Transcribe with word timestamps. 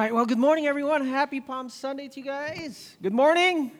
right. 0.00 0.14
Well, 0.14 0.24
good 0.24 0.38
morning, 0.38 0.66
everyone. 0.66 1.06
Happy 1.06 1.40
Palm 1.40 1.68
Sunday 1.68 2.08
to 2.08 2.20
you 2.20 2.24
guys. 2.24 2.96
Good 3.02 3.12
morning. 3.12 3.70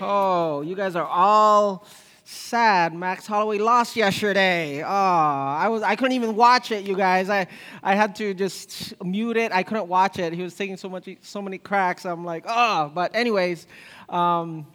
Oh, 0.00 0.60
you 0.60 0.76
guys 0.76 0.94
are 0.94 1.04
all 1.04 1.88
sad. 2.22 2.94
Max 2.94 3.26
Holloway 3.26 3.58
lost 3.58 3.96
yesterday. 3.96 4.80
Oh, 4.84 4.86
I 4.86 5.66
was 5.68 5.82
I 5.82 5.96
couldn't 5.96 6.12
even 6.12 6.36
watch 6.36 6.70
it, 6.70 6.84
you 6.84 6.96
guys. 6.96 7.28
I 7.28 7.48
I 7.82 7.96
had 7.96 8.14
to 8.16 8.32
just 8.32 8.94
mute 9.02 9.36
it. 9.36 9.50
I 9.50 9.64
couldn't 9.64 9.88
watch 9.88 10.20
it. 10.20 10.32
He 10.32 10.42
was 10.42 10.54
taking 10.54 10.76
so 10.76 10.88
much 10.88 11.08
so 11.20 11.42
many 11.42 11.58
cracks. 11.58 12.06
I'm 12.06 12.24
like, 12.24 12.44
oh. 12.46 12.92
But 12.94 13.16
anyways, 13.16 13.66
um, 14.08 14.68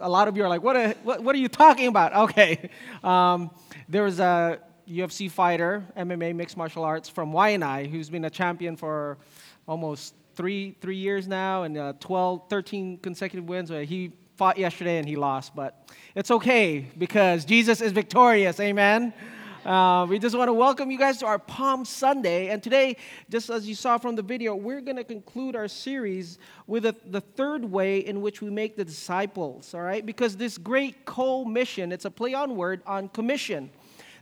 a 0.00 0.08
lot 0.08 0.28
of 0.28 0.36
you 0.38 0.44
are 0.44 0.48
like, 0.48 0.62
what, 0.62 0.76
a, 0.76 0.96
what, 1.02 1.22
what 1.22 1.34
are 1.34 1.38
you 1.38 1.48
talking 1.48 1.88
about? 1.88 2.14
Okay. 2.30 2.70
Um, 3.04 3.50
there 3.86 4.02
was 4.02 4.18
a 4.18 4.60
UFC 4.88 5.30
fighter, 5.30 5.84
MMA 5.94 6.34
mixed 6.34 6.56
martial 6.56 6.84
arts 6.84 7.10
from 7.10 7.32
Waianae, 7.32 7.90
who's 7.90 8.08
been 8.08 8.24
a 8.24 8.30
champion 8.30 8.74
for 8.74 9.18
almost 9.68 10.14
three 10.34 10.74
three 10.80 10.96
years 10.96 11.28
now 11.28 11.62
and 11.62 11.76
uh, 11.76 11.92
12, 12.00 12.48
13 12.48 12.98
consecutive 12.98 13.48
wins. 13.48 13.68
He 13.68 14.12
fought 14.36 14.56
yesterday 14.56 14.98
and 14.98 15.06
he 15.06 15.16
lost, 15.16 15.54
but 15.54 15.88
it's 16.14 16.30
okay 16.30 16.86
because 16.96 17.44
Jesus 17.44 17.80
is 17.80 17.92
victorious. 17.92 18.58
Amen. 18.58 19.12
Uh, 19.64 20.06
we 20.08 20.18
just 20.18 20.34
want 20.36 20.48
to 20.48 20.52
welcome 20.52 20.90
you 20.90 20.96
guys 20.96 21.18
to 21.18 21.26
our 21.26 21.38
Palm 21.38 21.84
Sunday. 21.84 22.48
And 22.48 22.62
today, 22.62 22.96
just 23.28 23.50
as 23.50 23.68
you 23.68 23.74
saw 23.74 23.98
from 23.98 24.14
the 24.14 24.22
video, 24.22 24.54
we're 24.54 24.80
going 24.80 24.96
to 24.96 25.04
conclude 25.04 25.56
our 25.56 25.68
series 25.68 26.38
with 26.66 26.86
a, 26.86 26.94
the 27.06 27.20
third 27.20 27.64
way 27.64 27.98
in 27.98 28.22
which 28.22 28.40
we 28.40 28.48
make 28.48 28.76
the 28.76 28.84
disciples, 28.84 29.74
all 29.74 29.82
right? 29.82 30.06
Because 30.06 30.36
this 30.36 30.56
great 30.56 31.04
co 31.04 31.44
mission, 31.44 31.92
it's 31.92 32.04
a 32.04 32.10
play 32.10 32.32
on 32.32 32.56
word 32.56 32.80
on 32.86 33.08
commission, 33.08 33.70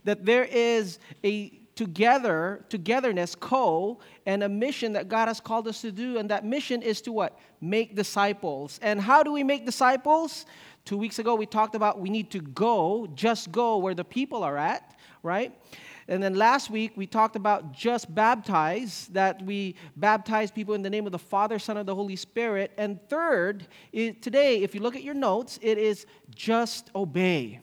that 0.03 0.25
there 0.25 0.43
is 0.43 0.99
a 1.23 1.61
together, 1.77 2.65
togetherness, 2.67 3.35
co, 3.35 3.99
and 4.25 4.43
a 4.43 4.49
mission 4.49 4.93
that 4.93 5.07
God 5.07 5.27
has 5.27 5.39
called 5.39 5.67
us 5.67 5.81
to 5.81 5.91
do. 5.91 6.17
And 6.17 6.29
that 6.29 6.43
mission 6.43 6.81
is 6.81 6.99
to 7.01 7.11
what? 7.13 7.39
Make 7.61 7.95
disciples. 7.95 8.79
And 8.81 8.99
how 8.99 9.23
do 9.23 9.31
we 9.31 9.43
make 9.43 9.65
disciples? 9.65 10.45
Two 10.83 10.97
weeks 10.97 11.19
ago, 11.19 11.35
we 11.35 11.45
talked 11.45 11.75
about 11.75 11.99
we 11.99 12.09
need 12.09 12.31
to 12.31 12.39
go, 12.39 13.07
just 13.13 13.51
go 13.51 13.77
where 13.77 13.93
the 13.93 14.03
people 14.03 14.43
are 14.43 14.57
at, 14.57 14.97
right? 15.21 15.53
And 16.07 16.23
then 16.23 16.35
last 16.35 16.69
week, 16.69 16.93
we 16.95 17.05
talked 17.05 17.35
about 17.35 17.73
just 17.73 18.13
baptize, 18.13 19.09
that 19.11 19.41
we 19.43 19.75
baptize 19.97 20.49
people 20.49 20.73
in 20.73 20.81
the 20.81 20.89
name 20.89 21.05
of 21.05 21.11
the 21.11 21.19
Father, 21.19 21.59
Son, 21.59 21.77
and 21.77 21.87
the 21.87 21.95
Holy 21.95 22.15
Spirit. 22.15 22.71
And 22.77 22.99
third, 23.09 23.67
it, 23.91 24.21
today, 24.21 24.63
if 24.63 24.73
you 24.73 24.81
look 24.81 24.95
at 24.95 25.03
your 25.03 25.13
notes, 25.13 25.59
it 25.61 25.77
is 25.77 26.05
just 26.33 26.89
obey. 26.95 27.59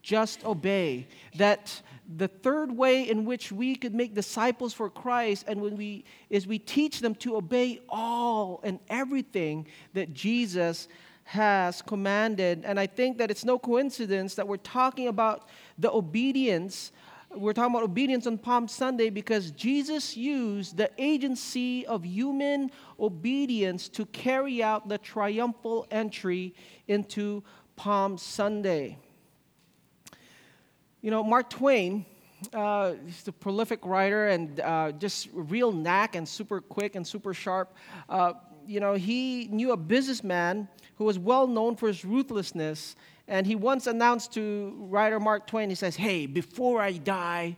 Just 0.00 0.44
obey. 0.44 1.08
That 1.36 1.82
the 2.14 2.28
third 2.28 2.70
way 2.70 3.08
in 3.08 3.24
which 3.24 3.50
we 3.50 3.74
could 3.74 3.94
make 3.94 4.14
disciples 4.14 4.72
for 4.72 4.88
Christ 4.88 5.44
and 5.48 5.60
when 5.60 5.76
we 5.76 6.04
is 6.30 6.46
we 6.46 6.58
teach 6.58 7.00
them 7.00 7.14
to 7.16 7.36
obey 7.36 7.80
all 7.88 8.60
and 8.62 8.78
everything 8.88 9.66
that 9.94 10.14
Jesus 10.14 10.88
has 11.24 11.82
commanded. 11.82 12.64
And 12.64 12.78
I 12.78 12.86
think 12.86 13.18
that 13.18 13.30
it's 13.30 13.44
no 13.44 13.58
coincidence 13.58 14.36
that 14.36 14.46
we're 14.46 14.58
talking 14.58 15.08
about 15.08 15.48
the 15.78 15.90
obedience 15.90 16.92
we're 17.34 17.52
talking 17.52 17.74
about 17.74 17.82
obedience 17.82 18.26
on 18.26 18.38
Palm 18.38 18.68
Sunday 18.68 19.10
because 19.10 19.50
Jesus 19.50 20.16
used 20.16 20.76
the 20.76 20.90
agency 20.96 21.86
of 21.86 22.04
human 22.04 22.70
obedience 22.98 23.88
to 23.90 24.06
carry 24.06 24.62
out 24.62 24.88
the 24.88 24.98
triumphal 24.98 25.86
entry 25.90 26.54
into 26.88 27.42
Palm 27.74 28.16
Sunday. 28.16 28.98
You 31.06 31.12
know, 31.12 31.22
Mark 31.22 31.48
Twain, 31.50 32.04
uh, 32.52 32.94
he's 33.06 33.28
a 33.28 33.32
prolific 33.32 33.86
writer 33.86 34.26
and 34.26 34.58
uh, 34.58 34.90
just 34.90 35.28
real 35.32 35.70
knack 35.70 36.16
and 36.16 36.28
super 36.28 36.60
quick 36.60 36.96
and 36.96 37.06
super 37.06 37.32
sharp. 37.32 37.76
Uh, 38.08 38.32
you 38.66 38.80
know, 38.80 38.94
he 38.94 39.46
knew 39.52 39.70
a 39.70 39.76
businessman 39.76 40.66
who 40.96 41.04
was 41.04 41.16
well 41.16 41.46
known 41.46 41.76
for 41.76 41.86
his 41.86 42.04
ruthlessness. 42.04 42.96
And 43.28 43.46
he 43.46 43.54
once 43.54 43.86
announced 43.86 44.34
to 44.34 44.74
writer 44.78 45.20
Mark 45.20 45.46
Twain, 45.46 45.68
he 45.68 45.76
says, 45.76 45.94
Hey, 45.94 46.26
before 46.26 46.82
I 46.82 46.94
die, 46.94 47.56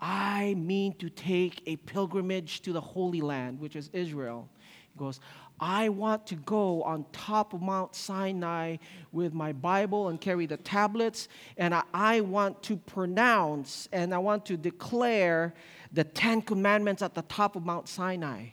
I 0.00 0.54
mean 0.54 0.94
to 0.94 1.10
take 1.10 1.60
a 1.66 1.76
pilgrimage 1.76 2.62
to 2.62 2.72
the 2.72 2.80
Holy 2.80 3.20
Land, 3.20 3.60
which 3.60 3.76
is 3.76 3.90
Israel. 3.92 4.48
He 4.94 4.98
goes, 4.98 5.20
I 5.58 5.88
want 5.88 6.26
to 6.28 6.34
go 6.34 6.82
on 6.82 7.06
top 7.12 7.54
of 7.54 7.62
Mount 7.62 7.94
Sinai 7.94 8.76
with 9.12 9.32
my 9.32 9.52
Bible 9.52 10.08
and 10.08 10.20
carry 10.20 10.46
the 10.46 10.58
tablets, 10.58 11.28
and 11.56 11.74
I, 11.94 12.20
want 12.20 12.62
to 12.64 12.76
pronounce 12.76 13.88
and 13.92 14.14
I 14.14 14.18
want 14.18 14.44
to 14.46 14.56
declare 14.56 15.54
the 15.92 16.04
Ten 16.04 16.42
Commandments 16.42 17.02
at 17.02 17.14
the 17.14 17.22
top 17.22 17.56
of 17.56 17.64
Mount 17.64 17.88
Sinai. 17.88 18.48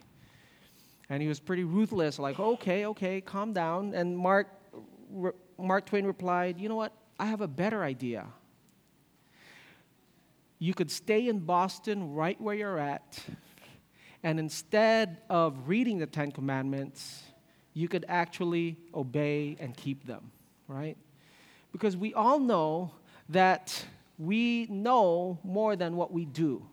And 1.09 1.21
he 1.21 1.27
was 1.27 1.39
pretty 1.39 1.63
ruthless, 1.63 2.19
like, 2.19 2.39
okay, 2.39 2.85
okay, 2.85 3.21
calm 3.21 3.53
down. 3.53 3.93
And 3.93 4.17
Mark, 4.17 4.47
Mark 5.57 5.85
Twain 5.85 6.05
replied, 6.05 6.59
You 6.59 6.69
know 6.69 6.75
what? 6.75 6.93
I 7.19 7.25
have 7.25 7.41
a 7.41 7.47
better 7.47 7.83
idea. 7.83 8.27
You 10.59 10.73
could 10.73 10.89
stay 10.89 11.27
in 11.27 11.39
Boston 11.39 12.13
right 12.13 12.39
where 12.39 12.55
you're 12.55 12.79
at 12.79 13.19
and 14.23 14.39
instead 14.39 15.17
of 15.29 15.67
reading 15.67 15.99
the 15.99 16.07
Ten 16.07 16.31
Commandments, 16.31 17.23
you 17.73 17.87
could 17.87 18.05
actually 18.07 18.77
obey 18.93 19.57
and 19.59 19.75
keep 19.75 20.07
them, 20.07 20.31
right? 20.67 20.97
Because 21.71 21.97
we 21.97 22.13
all 22.13 22.39
know 22.39 22.91
that 23.29 23.83
we 24.17 24.67
know 24.69 25.39
more 25.43 25.75
than 25.75 25.97
what 25.97 26.11
we 26.11 26.23
do. 26.25 26.65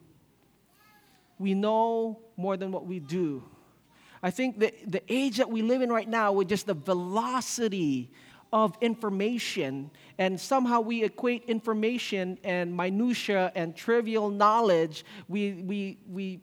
We 1.38 1.55
know 1.55 2.21
more 2.37 2.56
than 2.56 2.71
what 2.71 2.87
we 2.87 3.00
do. 3.00 3.43
I 4.22 4.31
think 4.31 4.61
that 4.61 4.75
the 4.87 5.03
age 5.09 5.38
that 5.38 5.49
we 5.49 5.62
live 5.62 5.81
in 5.81 5.91
right 5.91 6.09
now, 6.09 6.32
with 6.32 6.49
just 6.49 6.67
the 6.67 6.75
velocity 6.75 8.11
of 8.53 8.77
information, 8.81 9.91
and 10.19 10.38
somehow 10.38 10.81
we 10.81 11.03
equate 11.03 11.44
information 11.44 12.38
and 12.44 12.77
minutia 12.77 13.50
and 13.55 13.75
trivial 13.75 14.28
knowledge, 14.28 15.05
we, 15.28 15.53
we, 15.53 15.99
we 16.06 16.41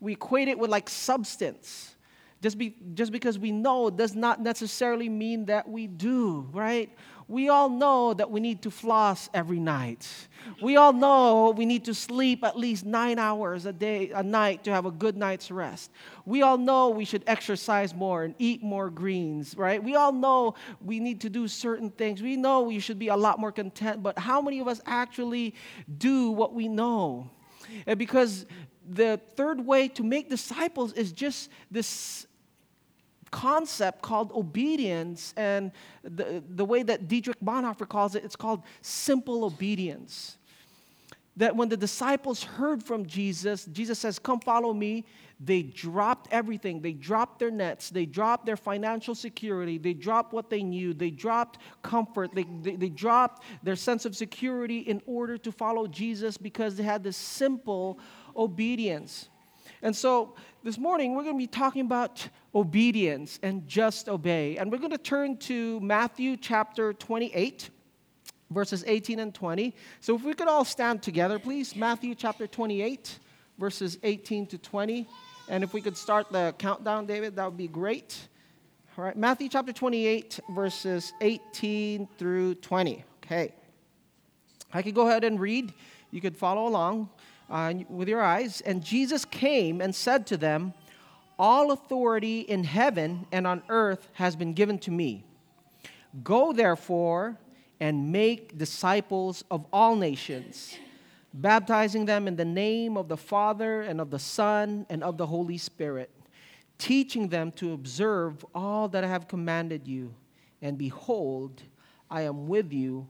we 0.00 0.12
equate 0.12 0.48
it 0.48 0.58
with 0.58 0.70
like 0.70 0.88
substance. 0.88 1.94
Just, 2.40 2.56
be, 2.56 2.76
just 2.94 3.10
because 3.10 3.36
we 3.36 3.50
know 3.50 3.90
does 3.90 4.14
not 4.14 4.40
necessarily 4.40 5.08
mean 5.08 5.46
that 5.46 5.68
we 5.68 5.88
do, 5.88 6.48
right? 6.52 6.88
We 7.26 7.48
all 7.48 7.68
know 7.68 8.14
that 8.14 8.30
we 8.30 8.38
need 8.40 8.62
to 8.62 8.70
floss 8.70 9.28
every 9.34 9.58
night. 9.58 10.08
We 10.62 10.76
all 10.76 10.92
know 10.92 11.50
we 11.50 11.66
need 11.66 11.84
to 11.86 11.94
sleep 11.94 12.44
at 12.44 12.56
least 12.56 12.86
nine 12.86 13.18
hours 13.18 13.66
a 13.66 13.72
day, 13.72 14.10
a 14.12 14.22
night 14.22 14.64
to 14.64 14.72
have 14.72 14.86
a 14.86 14.90
good 14.90 15.16
night's 15.16 15.50
rest. 15.50 15.90
We 16.24 16.42
all 16.42 16.56
know 16.56 16.88
we 16.88 17.04
should 17.04 17.24
exercise 17.26 17.92
more 17.92 18.22
and 18.22 18.34
eat 18.38 18.62
more 18.62 18.88
greens, 18.88 19.54
right? 19.56 19.82
We 19.82 19.96
all 19.96 20.12
know 20.12 20.54
we 20.80 21.00
need 21.00 21.20
to 21.22 21.28
do 21.28 21.48
certain 21.48 21.90
things. 21.90 22.22
We 22.22 22.36
know 22.36 22.62
we 22.62 22.78
should 22.78 23.00
be 23.00 23.08
a 23.08 23.16
lot 23.16 23.38
more 23.38 23.52
content, 23.52 24.02
but 24.02 24.18
how 24.18 24.40
many 24.40 24.60
of 24.60 24.68
us 24.68 24.80
actually 24.86 25.54
do 25.98 26.30
what 26.30 26.54
we 26.54 26.68
know? 26.68 27.28
Because 27.98 28.46
the 28.88 29.20
third 29.36 29.64
way 29.64 29.88
to 29.88 30.02
make 30.02 30.28
disciples 30.30 30.92
is 30.92 31.12
just 31.12 31.50
this 31.70 32.26
concept 33.30 34.02
called 34.02 34.32
obedience. 34.32 35.34
And 35.36 35.72
the, 36.02 36.42
the 36.48 36.64
way 36.64 36.82
that 36.82 37.08
Dietrich 37.08 37.40
Bonhoeffer 37.40 37.88
calls 37.88 38.14
it, 38.14 38.24
it's 38.24 38.36
called 38.36 38.62
simple 38.80 39.44
obedience. 39.44 40.36
That 41.36 41.54
when 41.54 41.68
the 41.68 41.76
disciples 41.76 42.42
heard 42.42 42.82
from 42.82 43.06
Jesus, 43.06 43.64
Jesus 43.66 43.98
says, 43.98 44.18
Come 44.18 44.40
follow 44.40 44.72
me. 44.72 45.04
They 45.40 45.62
dropped 45.62 46.26
everything. 46.32 46.82
They 46.82 46.94
dropped 46.94 47.38
their 47.38 47.52
nets. 47.52 47.90
They 47.90 48.06
dropped 48.06 48.44
their 48.44 48.56
financial 48.56 49.14
security. 49.14 49.78
They 49.78 49.94
dropped 49.94 50.32
what 50.32 50.50
they 50.50 50.64
knew. 50.64 50.94
They 50.94 51.10
dropped 51.10 51.60
comfort. 51.82 52.34
They, 52.34 52.44
they, 52.62 52.74
they 52.74 52.88
dropped 52.88 53.44
their 53.62 53.76
sense 53.76 54.04
of 54.04 54.16
security 54.16 54.80
in 54.80 55.00
order 55.06 55.38
to 55.38 55.52
follow 55.52 55.86
Jesus 55.86 56.36
because 56.36 56.74
they 56.74 56.82
had 56.82 57.04
this 57.04 57.16
simple 57.16 58.00
obedience. 58.38 59.28
And 59.82 59.94
so 59.94 60.34
this 60.62 60.78
morning 60.78 61.14
we're 61.14 61.24
going 61.24 61.34
to 61.34 61.38
be 61.38 61.46
talking 61.46 61.82
about 61.82 62.26
obedience 62.54 63.38
and 63.42 63.66
just 63.68 64.08
obey. 64.08 64.56
And 64.56 64.72
we're 64.72 64.78
going 64.78 64.92
to 64.92 64.98
turn 64.98 65.36
to 65.38 65.80
Matthew 65.80 66.36
chapter 66.36 66.92
28, 66.92 67.70
verses 68.50 68.84
18 68.86 69.18
and 69.20 69.34
20. 69.34 69.74
So 70.00 70.16
if 70.16 70.24
we 70.24 70.34
could 70.34 70.48
all 70.48 70.64
stand 70.64 71.02
together, 71.02 71.38
please. 71.38 71.76
Matthew 71.76 72.14
chapter 72.14 72.46
28, 72.46 73.18
verses 73.58 73.98
18 74.02 74.46
to 74.46 74.58
20. 74.58 75.06
And 75.48 75.64
if 75.64 75.72
we 75.72 75.80
could 75.80 75.96
start 75.96 76.30
the 76.30 76.54
countdown, 76.58 77.06
David, 77.06 77.36
that 77.36 77.44
would 77.44 77.56
be 77.56 77.68
great. 77.68 78.28
All 78.96 79.04
right, 79.04 79.16
Matthew 79.16 79.48
chapter 79.48 79.72
28, 79.72 80.40
verses 80.50 81.12
18 81.20 82.08
through 82.18 82.56
20. 82.56 83.04
Okay. 83.24 83.54
I 84.72 84.82
could 84.82 84.94
go 84.94 85.08
ahead 85.08 85.24
and 85.24 85.38
read. 85.38 85.72
You 86.10 86.20
could 86.20 86.36
follow 86.36 86.66
along 86.66 87.08
uh, 87.50 87.74
with 87.88 88.08
your 88.08 88.22
eyes. 88.22 88.60
And 88.62 88.82
Jesus 88.82 89.24
came 89.24 89.80
and 89.80 89.94
said 89.94 90.26
to 90.28 90.36
them, 90.36 90.74
All 91.38 91.72
authority 91.72 92.40
in 92.40 92.64
heaven 92.64 93.26
and 93.32 93.46
on 93.46 93.62
earth 93.68 94.08
has 94.14 94.36
been 94.36 94.52
given 94.52 94.78
to 94.80 94.90
me. 94.90 95.24
Go 96.22 96.52
therefore 96.52 97.38
and 97.80 98.10
make 98.10 98.58
disciples 98.58 99.44
of 99.50 99.64
all 99.72 99.94
nations, 99.94 100.76
baptizing 101.32 102.06
them 102.06 102.26
in 102.26 102.36
the 102.36 102.44
name 102.44 102.96
of 102.96 103.08
the 103.08 103.16
Father 103.16 103.82
and 103.82 104.00
of 104.00 104.10
the 104.10 104.18
Son 104.18 104.86
and 104.88 105.04
of 105.04 105.16
the 105.16 105.26
Holy 105.26 105.58
Spirit 105.58 106.10
teaching 106.78 107.28
them 107.28 107.50
to 107.52 107.72
observe 107.72 108.44
all 108.54 108.88
that 108.88 109.04
I 109.04 109.08
have 109.08 109.28
commanded 109.28 109.86
you. 109.86 110.14
And 110.62 110.78
behold, 110.78 111.62
I 112.10 112.22
am 112.22 112.48
with 112.48 112.72
you 112.72 113.06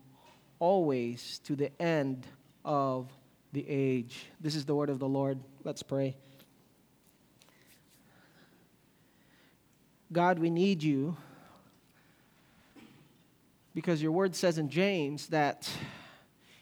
always 0.59 1.41
to 1.45 1.55
the 1.55 1.71
end 1.81 2.27
of 2.65 3.11
the 3.53 3.65
age. 3.69 4.27
This 4.41 4.55
is 4.55 4.65
the 4.65 4.75
word 4.75 4.91
of 4.91 4.99
the 4.99 5.09
Lord. 5.09 5.39
Let's 5.65 5.83
pray. 5.83 6.17
God, 10.13 10.39
we 10.39 10.51
need 10.51 10.83
you 10.83 11.17
because 13.75 14.03
your 14.03 14.13
word 14.13 14.35
says 14.35 14.59
in 14.59 14.69
James 14.69 15.29
that 15.29 15.71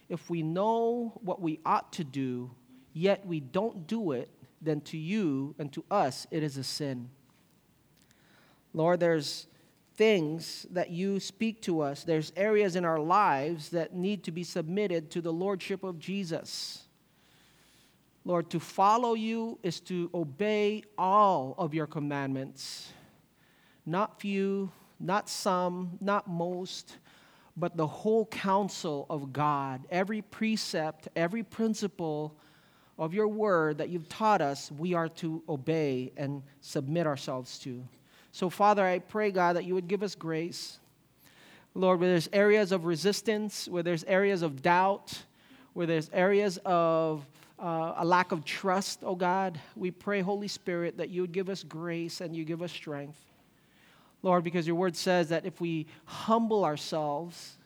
if 0.08 0.28
we 0.28 0.42
know 0.42 1.18
what 1.22 1.40
we 1.40 1.60
ought 1.64 1.92
to 1.94 2.04
do, 2.04 2.50
yet 2.92 3.24
we 3.26 3.40
don't 3.40 3.86
do 3.86 4.12
it, 4.12 4.30
then 4.60 4.80
to 4.82 4.96
you 4.96 5.54
and 5.58 5.72
to 5.72 5.84
us 5.90 6.26
it 6.30 6.42
is 6.42 6.56
a 6.56 6.64
sin. 6.64 7.08
Lord, 8.72 9.00
there's 9.00 9.46
things 9.96 10.66
that 10.70 10.90
you 10.90 11.20
speak 11.20 11.62
to 11.62 11.80
us, 11.80 12.04
there's 12.04 12.32
areas 12.36 12.76
in 12.76 12.84
our 12.84 12.98
lives 12.98 13.70
that 13.70 13.94
need 13.94 14.24
to 14.24 14.30
be 14.30 14.44
submitted 14.44 15.10
to 15.12 15.20
the 15.20 15.32
Lordship 15.32 15.84
of 15.84 15.98
Jesus. 15.98 16.82
Lord, 18.24 18.50
to 18.50 18.60
follow 18.60 19.14
you 19.14 19.58
is 19.62 19.80
to 19.80 20.10
obey 20.12 20.82
all 20.98 21.54
of 21.58 21.74
your 21.74 21.86
commandments 21.86 22.92
not 23.86 24.20
few, 24.20 24.70
not 24.98 25.28
some, 25.28 25.96
not 26.00 26.28
most, 26.28 26.96
but 27.56 27.76
the 27.76 27.86
whole 27.86 28.26
counsel 28.26 29.06
of 29.08 29.32
God. 29.32 29.86
Every 29.90 30.20
precept, 30.20 31.08
every 31.14 31.44
principle 31.44 32.36
of 32.98 33.14
your 33.14 33.28
word 33.28 33.78
that 33.78 33.88
you've 33.88 34.08
taught 34.08 34.42
us, 34.42 34.70
we 34.72 34.92
are 34.94 35.08
to 35.08 35.42
obey 35.48 36.12
and 36.16 36.42
submit 36.60 37.06
ourselves 37.06 37.58
to. 37.60 37.86
So, 38.36 38.50
Father, 38.50 38.84
I 38.84 38.98
pray, 38.98 39.30
God, 39.30 39.56
that 39.56 39.64
you 39.64 39.72
would 39.72 39.88
give 39.88 40.02
us 40.02 40.14
grace. 40.14 40.78
Lord, 41.72 42.00
where 42.00 42.10
there's 42.10 42.28
areas 42.34 42.70
of 42.70 42.84
resistance, 42.84 43.66
where 43.66 43.82
there's 43.82 44.04
areas 44.04 44.42
of 44.42 44.60
doubt, 44.60 45.22
where 45.72 45.86
there's 45.86 46.10
areas 46.12 46.58
of 46.66 47.26
uh, 47.58 47.94
a 47.96 48.04
lack 48.04 48.32
of 48.32 48.44
trust, 48.44 48.98
oh 49.02 49.14
God, 49.14 49.58
we 49.74 49.90
pray, 49.90 50.20
Holy 50.20 50.48
Spirit, 50.48 50.98
that 50.98 51.08
you 51.08 51.22
would 51.22 51.32
give 51.32 51.48
us 51.48 51.62
grace 51.62 52.20
and 52.20 52.36
you 52.36 52.44
give 52.44 52.60
us 52.60 52.70
strength. 52.72 53.18
Lord, 54.20 54.44
because 54.44 54.66
your 54.66 54.76
word 54.76 54.96
says 54.96 55.30
that 55.30 55.46
if 55.46 55.58
we 55.58 55.86
humble 56.04 56.66
ourselves, 56.66 57.56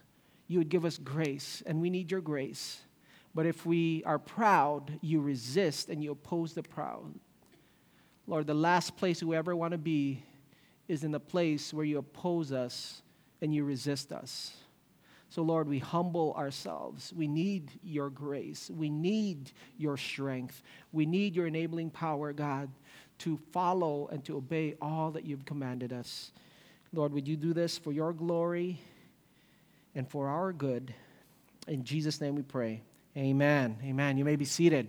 you 0.46 0.58
would 0.58 0.69
give 0.69 0.84
us 0.84 0.99
grace, 0.99 1.64
and 1.67 1.81
we 1.81 1.90
need 1.90 2.12
your 2.12 2.20
grace. 2.20 2.78
But 3.34 3.44
if 3.44 3.67
we 3.67 4.05
are 4.05 4.20
proud, 4.20 5.00
you 5.00 5.20
resist 5.20 5.88
and 5.88 6.00
you 6.00 6.12
oppose 6.12 6.55
the 6.55 6.62
proud. 6.62 7.12
Lord, 8.28 8.46
the 8.46 8.55
last 8.55 8.96
place 8.96 9.20
we 9.20 9.34
ever 9.34 9.56
want 9.56 9.72
to 9.72 9.78
be 9.78 10.22
is 10.90 11.04
in 11.04 11.12
the 11.12 11.20
place 11.20 11.72
where 11.72 11.84
you 11.84 11.98
oppose 11.98 12.50
us 12.50 13.02
and 13.40 13.54
you 13.54 13.64
resist 13.64 14.12
us. 14.12 14.52
So, 15.28 15.42
Lord, 15.42 15.69
we 15.69 15.78
humble 15.78 16.34
ourselves. 16.37 17.12
We 17.16 17.28
need 17.28 17.70
your 17.84 18.10
grace. 18.10 18.69
We 18.69 18.90
need 18.90 19.52
your 19.78 19.96
strength. 19.96 20.60
We 20.92 21.06
need 21.06 21.37
your 21.37 21.46
enabling 21.46 21.90
power, 21.90 22.32
God, 22.32 22.69
to 23.19 23.38
follow 23.52 24.08
and 24.08 24.25
to 24.25 24.37
obey 24.37 24.75
all 24.82 25.12
that 25.12 25.25
you've 25.25 25.44
commanded 25.44 25.92
us. 25.92 26.32
Lord, 26.93 27.12
would 27.12 27.28
you 27.28 27.36
do 27.36 27.52
this 27.52 27.78
for 27.78 27.93
your 27.93 28.12
glory 28.12 28.81
and 29.94 30.08
for 30.08 30.26
our 30.26 30.52
good? 30.52 30.93
In 31.69 31.84
Jesus' 31.84 32.20
name 32.20 32.34
we 32.34 32.43
pray. 32.43 32.82
Amen. 33.16 33.76
Amen. 33.84 34.19
You 34.19 34.25
may 34.25 34.34
be 34.34 34.44
seated. 34.44 34.88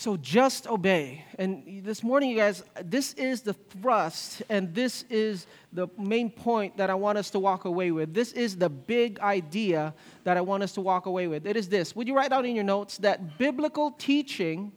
So 0.00 0.16
just 0.16 0.66
obey. 0.66 1.26
And 1.38 1.84
this 1.84 2.02
morning, 2.02 2.30
you 2.30 2.36
guys, 2.38 2.64
this 2.82 3.12
is 3.12 3.42
the 3.42 3.52
thrust, 3.52 4.42
and 4.48 4.74
this 4.74 5.04
is 5.10 5.46
the 5.74 5.88
main 5.98 6.30
point 6.30 6.78
that 6.78 6.88
I 6.88 6.94
want 6.94 7.18
us 7.18 7.28
to 7.32 7.38
walk 7.38 7.66
away 7.66 7.90
with. 7.90 8.14
This 8.14 8.32
is 8.32 8.56
the 8.56 8.70
big 8.70 9.20
idea 9.20 9.92
that 10.24 10.38
I 10.38 10.40
want 10.40 10.62
us 10.62 10.72
to 10.72 10.80
walk 10.80 11.04
away 11.04 11.26
with. 11.26 11.46
It 11.46 11.54
is 11.54 11.68
this. 11.68 11.94
Would 11.94 12.08
you 12.08 12.16
write 12.16 12.30
down 12.30 12.46
in 12.46 12.54
your 12.54 12.64
notes 12.64 12.96
that 12.96 13.36
biblical 13.36 13.90
teaching 13.90 14.72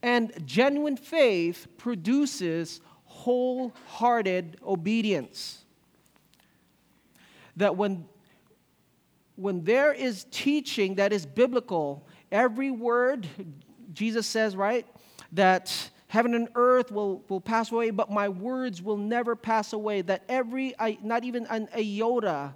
and 0.00 0.32
genuine 0.46 0.96
faith 0.96 1.66
produces 1.76 2.80
wholehearted 3.06 4.58
obedience? 4.64 5.64
That 7.56 7.74
when, 7.74 8.04
when 9.34 9.64
there 9.64 9.92
is 9.92 10.24
teaching 10.30 10.94
that 10.94 11.12
is 11.12 11.26
biblical, 11.26 12.06
every 12.30 12.70
word, 12.70 13.26
Jesus 13.92 14.26
says, 14.26 14.56
right, 14.56 14.86
that 15.32 15.90
heaven 16.08 16.34
and 16.34 16.48
earth 16.54 16.90
will, 16.90 17.22
will 17.28 17.40
pass 17.40 17.72
away, 17.72 17.90
but 17.90 18.10
my 18.10 18.28
words 18.28 18.82
will 18.82 18.96
never 18.96 19.36
pass 19.36 19.72
away. 19.72 20.02
That 20.02 20.22
every, 20.28 20.74
not 21.02 21.24
even 21.24 21.46
an 21.46 21.68
iota 21.76 22.54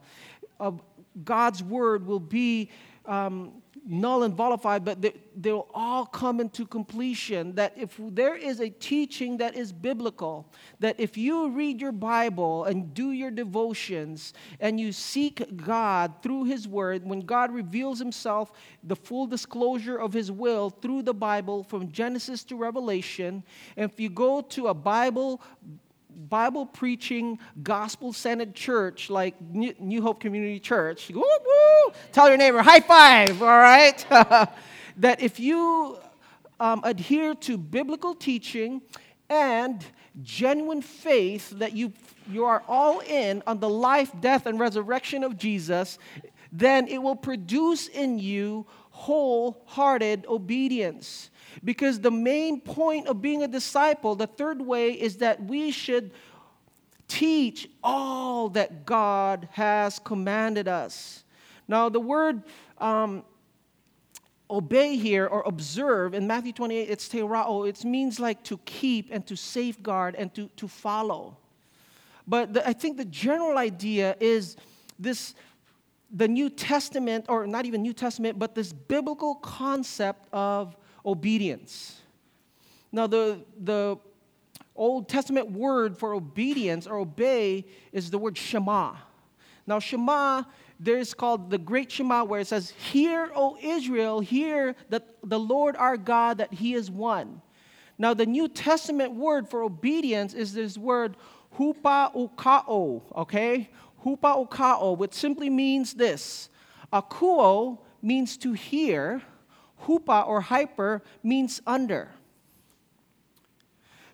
of 0.59 0.81
God's 1.25 1.63
word 1.63 2.07
will 2.07 2.21
be 2.21 2.71
um, 3.07 3.60
null 3.87 4.23
and 4.23 4.37
vilified, 4.37 4.85
but 4.85 5.01
they, 5.01 5.15
they'll 5.37 5.69
all 5.75 6.07
come 6.07 6.41
into 6.41 6.67
completion. 6.67 7.55
That 7.55 7.75
if 7.77 7.99
there 7.99 8.37
is 8.37 8.61
a 8.61 8.71
teaching 8.71 9.39
that 9.39 9.55
is 9.55 9.73
biblical, 9.73 10.53
that 10.81 10.99
if 10.99 11.17
you 11.17 11.51
read 11.51 11.81
your 11.81 11.93
Bible 11.93 12.65
and 12.65 12.95
do 12.95 13.13
your 13.13 13.31
devotions 13.31 14.35
and 14.61 14.79
you 14.79 14.93
seek 14.93 15.57
God 15.57 16.15
through 16.23 16.45
His 16.45 16.69
Word, 16.69 17.05
when 17.05 17.21
God 17.21 17.53
reveals 17.53 17.99
Himself, 17.99 18.53
the 18.83 18.97
full 18.97 19.27
disclosure 19.27 19.97
of 19.97 20.13
His 20.13 20.31
will 20.31 20.71
through 20.71 21.03
the 21.03 21.15
Bible 21.15 21.65
from 21.65 21.91
Genesis 21.91 22.45
to 22.45 22.57
Revelation, 22.57 23.43
and 23.77 23.91
if 23.91 23.99
you 23.99 24.11
go 24.11 24.41
to 24.41 24.69
a 24.69 24.75
Bible 24.75 25.41
Bible 26.29 26.67
preaching, 26.67 27.39
gospel 27.63 28.13
centered 28.13 28.55
church 28.55 29.09
like 29.09 29.41
New 29.41 30.03
Hope 30.03 30.21
Community 30.21 30.61
Church, 30.61 31.11
woo, 31.11 31.21
woo, 31.23 31.93
tell 32.13 32.29
your 32.29 32.37
neighbor, 32.37 32.63
high 32.63 32.81
five, 32.81 33.41
all 33.41 33.49
right? 33.49 34.05
that 34.99 35.21
if 35.21 35.41
you 35.41 35.99
um, 36.59 36.83
adhere 36.85 37.35
to 37.35 37.57
biblical 37.57 38.15
teaching 38.15 38.83
and 39.31 39.85
genuine 40.23 40.83
faith, 40.83 41.51
that 41.51 41.73
you, 41.73 41.93
you 42.31 42.45
are 42.45 42.63
all 42.69 43.01
in 43.01 43.43
on 43.47 43.59
the 43.61 43.69
life, 43.69 44.13
death, 44.21 44.47
and 44.47 44.61
resurrection 44.61 45.25
of 45.25 45.39
Jesus, 45.39 45.99
then 46.53 46.87
it 46.89 46.99
will 46.99 47.17
produce 47.17 47.89
in 47.89 48.19
you 48.19 48.67
wholehearted 48.91 50.27
obedience. 50.29 51.30
Because 51.63 52.01
the 52.01 52.11
main 52.11 52.61
point 52.61 53.07
of 53.07 53.21
being 53.21 53.43
a 53.43 53.49
disciple, 53.49 54.15
the 54.15 54.27
third 54.27 54.61
way, 54.61 54.93
is 54.93 55.19
that 55.19 55.43
we 55.43 55.71
should 55.71 56.13
teach 57.09 57.69
all 57.83 58.49
that 58.51 58.87
God 58.87 59.49
has 59.53 59.99
commanded 59.99 60.69
us. 60.69 61.25
Now, 61.67 61.89
the 61.89 62.01
word 62.01 62.43
um, 62.79 63.25
obey 64.49 64.97
here 64.97 65.27
or 65.27 65.43
observe 65.47 66.15
in 66.15 66.27
Matthew 66.27 66.53
28, 66.53 66.89
it's 66.89 67.09
terao. 67.09 67.69
It 67.69 67.85
means 67.85 68.19
like 68.19 68.43
to 68.45 68.59
keep 68.59 69.09
and 69.11 69.27
to 69.27 69.37
safeguard 69.37 70.15
and 70.17 70.33
to, 70.35 70.49
to 70.57 70.69
follow. 70.69 71.37
But 72.27 72.55
the, 72.55 72.69
I 72.69 72.73
think 72.73 72.97
the 72.97 73.05
general 73.05 73.59
idea 73.59 74.17
is 74.21 74.57
this 74.99 75.35
the 76.13 76.27
New 76.27 76.51
Testament, 76.51 77.27
or 77.29 77.47
not 77.47 77.67
even 77.67 77.83
New 77.83 77.93
Testament, 77.93 78.39
but 78.39 78.55
this 78.55 78.73
biblical 78.73 79.37
concept 79.37 80.27
of 80.33 80.77
obedience. 81.05 82.01
Now, 82.93 83.07
the, 83.07 83.41
the 83.59 83.97
Old 84.75 85.09
Testament 85.09 85.51
word 85.51 85.97
for 85.97 86.15
obedience 86.15 86.87
or 86.87 86.97
obey 86.99 87.67
is 87.93 88.11
the 88.11 88.19
word 88.19 88.37
Shema. 88.37 88.97
Now, 89.67 89.79
Shema, 89.79 90.45
there's 90.79 91.15
called 91.15 91.51
the 91.51 91.59
Great 91.59 91.93
Shema, 91.93 92.25
where 92.25 92.41
it 92.41 92.47
says, 92.47 92.71
Hear, 92.71 93.31
O 93.35 93.57
Israel, 93.63 94.21
hear 94.21 94.75
that 94.89 95.07
the 95.23 95.39
Lord 95.39 95.77
our 95.77 95.97
God, 95.97 96.39
that 96.39 96.55
He 96.55 96.75
is 96.75 96.91
one. 96.91 97.43
Now, 97.99 98.15
the 98.15 98.27
New 98.27 98.49
Testament 98.49 99.13
word 99.13 99.49
for 99.49 99.63
obedience 99.63 100.33
is 100.33 100.55
this 100.55 100.79
word 100.79 101.17
hupa 101.59 102.15
ukao, 102.15 103.03
okay? 103.15 103.69
Hupa 104.05 104.49
ukao, 104.49 104.97
which 104.97 105.13
simply 105.13 105.51
means 105.51 105.93
this. 105.93 106.49
Akuo 106.91 107.79
means 108.03 108.39
to 108.39 108.55
hear, 108.55 109.23
hupa 109.87 110.27
or 110.27 110.41
hyper 110.41 111.03
means 111.23 111.61
under. 111.67 112.09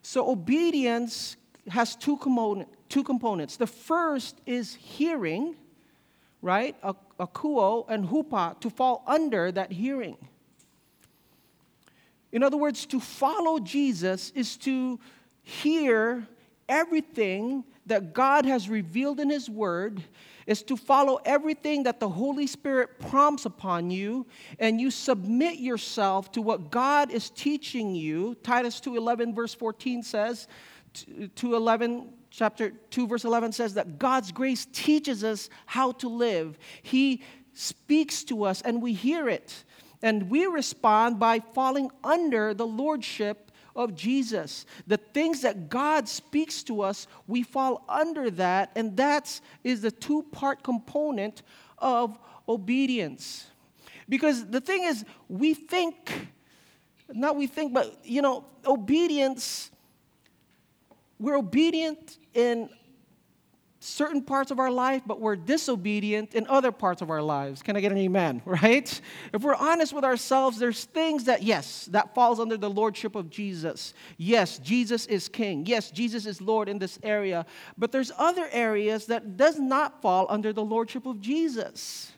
So 0.03 0.31
obedience 0.31 1.37
has 1.69 1.97
two, 1.97 2.17
component, 2.19 2.69
two 2.89 3.03
components. 3.03 3.57
The 3.57 3.67
first 3.67 4.41
is 4.47 4.75
hearing, 4.75 5.57
right? 6.43 6.77
Akuo 7.19 7.87
and 7.89 8.09
hupa, 8.09 8.59
to 8.61 8.71
fall 8.71 9.03
under 9.07 9.51
that 9.51 9.73
hearing. 9.73 10.17
In 12.33 12.43
other 12.43 12.57
words, 12.57 12.87
to 12.87 13.01
follow 13.01 13.59
Jesus 13.59 14.31
is 14.35 14.57
to 14.59 15.01
hear 15.43 16.27
everything 16.69 17.65
that 17.87 18.13
God 18.13 18.45
has 18.45 18.69
revealed 18.69 19.21
in 19.21 19.31
His 19.31 19.49
Word, 19.49 20.03
is 20.47 20.63
to 20.65 20.77
follow 20.77 21.19
everything 21.25 21.83
that 21.85 22.01
the 22.01 22.09
Holy 22.09 22.47
Spirit 22.47 22.99
prompts 22.99 23.45
upon 23.45 23.91
you, 23.91 24.27
and 24.59 24.81
you 24.81 24.91
submit 24.91 25.59
yourself 25.59 26.31
to 26.33 26.43
what 26.43 26.71
God 26.71 27.11
is 27.11 27.31
teaching 27.31 27.95
you. 27.95 28.35
Titus 28.43 28.81
2:11 28.81 29.35
verse 29.35 29.55
14 29.55 30.03
says, 30.03 30.49
2:11 31.35 32.13
chapter 32.31 32.71
2 32.91 33.07
verse 33.07 33.25
11 33.25 33.53
says 33.53 33.75
that 33.75 33.99
God's 33.99 34.33
grace 34.33 34.67
teaches 34.73 35.25
us 35.25 35.49
how 35.67 35.93
to 35.93 36.09
live. 36.09 36.59
He 36.83 37.23
speaks 37.53 38.23
to 38.25 38.45
us 38.45 38.63
and 38.63 38.83
we 38.83 38.93
hear 38.93 39.29
it. 39.29 39.65
And 40.03 40.31
we 40.31 40.47
respond 40.47 41.19
by 41.19 41.41
falling 41.41 41.91
under 42.05 42.53
the 42.53 42.67
lordship 42.67 43.46
of 43.77 43.95
Jesus. 43.95 44.67
The 44.87 44.97
things 44.97 45.43
that 45.43 45.69
God 45.69 46.09
speaks 46.09 46.63
to 46.65 46.83
us, 46.83 47.07
we 47.27 47.43
fall 47.43 47.85
under 47.89 48.31
that, 48.31 48.73
and 48.75 48.97
that 48.97 49.41
is 49.63 49.83
the 49.83 49.91
two 49.91 50.25
part 50.33 50.63
component 50.65 51.43
of 51.79 52.19
obedience. 52.49 53.47
Because 54.09 54.47
the 54.47 54.61
thing 54.61 54.85
is, 54.85 55.05
we 55.29 55.55
think, 55.55 56.29
not 57.09 57.37
we 57.37 57.47
think, 57.47 57.73
but 57.73 58.01
you 58.05 58.23
know, 58.23 58.45
obedience, 58.67 59.71
we're 61.19 61.37
obedient 61.37 62.19
in 62.35 62.69
certain 63.87 64.23
parts 64.23 64.51
of 64.51 64.59
our 64.59 64.71
life, 64.71 65.03
but 65.07 65.21
we're 65.21 65.37
disobedient 65.37 66.35
in 66.35 66.47
other 66.49 66.73
parts 66.73 67.03
of 67.03 67.11
our 67.11 67.23
lives. 67.23 67.63
Can 67.63 67.77
I 67.77 67.81
get 67.81 67.93
an 67.93 67.99
amen? 67.99 68.43
Right? 68.57 69.01
If 69.35 69.43
we're 69.43 69.55
honest 69.55 69.93
with 69.93 70.05
ourselves, 70.05 70.59
there's 70.59 70.85
things 70.85 71.25
that, 71.25 71.43
yes, 71.43 71.87
that 71.93 72.15
falls 72.15 72.41
under 72.41 72.57
the 72.57 72.71
lordship 72.71 73.15
of 73.15 73.29
Jesus. 73.29 73.93
Yes, 74.17 74.59
Jesus 74.59 75.05
is 75.07 75.29
king. 75.29 75.67
Yes, 75.67 75.91
Jesus 75.91 76.25
is 76.25 76.41
Lord 76.41 76.69
in 76.69 76.79
this 76.79 76.99
area. 77.03 77.45
But 77.77 77.93
there's 77.93 78.11
other 78.17 78.49
areas 78.51 79.07
that 79.07 79.37
does 79.37 79.59
not 79.59 80.01
fall 80.01 80.27
under 80.31 80.53
the 80.55 80.65
lordship 80.65 81.05
of 81.05 81.21
Jesus 81.21 82.13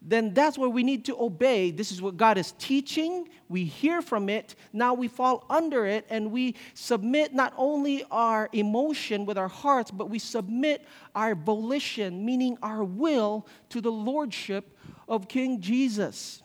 then 0.00 0.32
that's 0.32 0.56
where 0.56 0.68
we 0.68 0.84
need 0.84 1.04
to 1.06 1.20
obey. 1.20 1.70
This 1.70 1.90
is 1.90 2.00
what 2.00 2.16
God 2.16 2.38
is 2.38 2.52
teaching. 2.52 3.28
We 3.48 3.64
hear 3.64 4.00
from 4.00 4.28
it. 4.28 4.54
Now 4.72 4.94
we 4.94 5.08
fall 5.08 5.44
under 5.50 5.86
it 5.86 6.06
and 6.08 6.30
we 6.30 6.54
submit 6.74 7.34
not 7.34 7.52
only 7.56 8.04
our 8.10 8.48
emotion 8.52 9.26
with 9.26 9.36
our 9.36 9.48
hearts, 9.48 9.90
but 9.90 10.08
we 10.08 10.20
submit 10.20 10.86
our 11.14 11.34
volition, 11.34 12.24
meaning 12.24 12.56
our 12.62 12.84
will, 12.84 13.46
to 13.70 13.80
the 13.80 13.90
lordship 13.90 14.76
of 15.08 15.26
King 15.26 15.60
Jesus. 15.60 16.42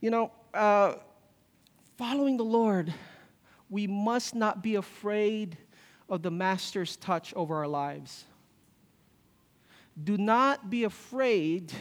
You 0.00 0.10
know, 0.10 0.32
uh, 0.54 0.94
following 1.98 2.38
the 2.38 2.44
Lord, 2.44 2.92
we 3.68 3.86
must 3.86 4.34
not 4.34 4.62
be 4.62 4.76
afraid 4.76 5.58
of 6.08 6.22
the 6.22 6.30
Master's 6.30 6.96
touch 6.96 7.34
over 7.34 7.56
our 7.56 7.68
lives 7.68 8.24
do 10.02 10.16
not 10.16 10.70
be 10.70 10.84
afraid 10.84 11.72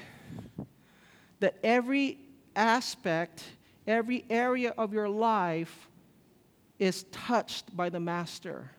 that 1.39 1.57
every 1.63 2.19
aspect, 2.55 3.43
every 3.87 4.25
area 4.29 4.73
of 4.77 4.93
your 4.93 5.09
life 5.09 5.89
is 6.79 7.03
touched 7.11 7.75
by 7.75 7.89
the 7.89 7.99
Master. 7.99 8.69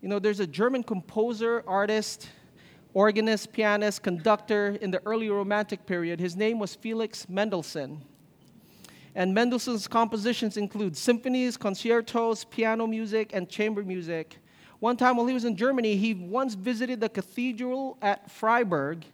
You 0.00 0.08
know, 0.08 0.18
there's 0.18 0.40
a 0.40 0.46
German 0.46 0.82
composer, 0.82 1.64
artist, 1.66 2.28
organist, 2.94 3.52
pianist, 3.52 4.02
conductor 4.02 4.78
in 4.80 4.90
the 4.90 5.02
early 5.04 5.28
Romantic 5.28 5.84
period. 5.84 6.20
His 6.20 6.36
name 6.36 6.58
was 6.58 6.74
Felix 6.74 7.28
Mendelssohn. 7.28 8.02
And 9.14 9.34
Mendelssohn's 9.34 9.88
compositions 9.88 10.56
include 10.56 10.96
symphonies, 10.96 11.56
concertos, 11.56 12.44
piano 12.44 12.86
music, 12.86 13.30
and 13.32 13.48
chamber 13.48 13.82
music. 13.82 14.38
One 14.80 14.96
time 14.96 15.16
while 15.16 15.26
he 15.26 15.34
was 15.34 15.44
in 15.44 15.56
Germany, 15.56 15.96
he 15.96 16.14
once 16.14 16.54
visited 16.54 17.00
the 17.00 17.08
cathedral 17.08 17.96
at 18.02 18.30
Freiburg, 18.30 19.04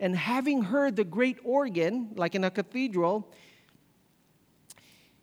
and 0.00 0.16
having 0.16 0.62
heard 0.62 0.96
the 0.96 1.04
great 1.04 1.38
organ, 1.44 2.10
like 2.16 2.34
in 2.34 2.44
a 2.44 2.50
cathedral, 2.50 3.32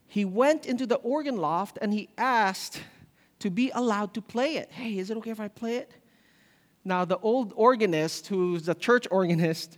he 0.08 0.26
went 0.26 0.66
into 0.66 0.86
the 0.86 0.96
organ 0.96 1.38
loft 1.38 1.78
and 1.82 1.94
he 1.94 2.10
asked 2.18 2.82
to 3.40 3.50
be 3.50 3.72
allowed 3.72 4.14
to 4.14 4.22
play 4.22 4.56
it. 4.56 4.72
Hey, 4.72 4.98
is 4.98 5.10
it 5.10 5.18
okay 5.18 5.32
if 5.32 5.40
I 5.40 5.48
play 5.48 5.78
it? 5.78 5.94
Now, 6.84 7.06
the 7.06 7.18
old 7.20 7.54
organist, 7.56 8.28
who's 8.28 8.64
the 8.64 8.76
church 8.76 9.08
organist, 9.12 9.78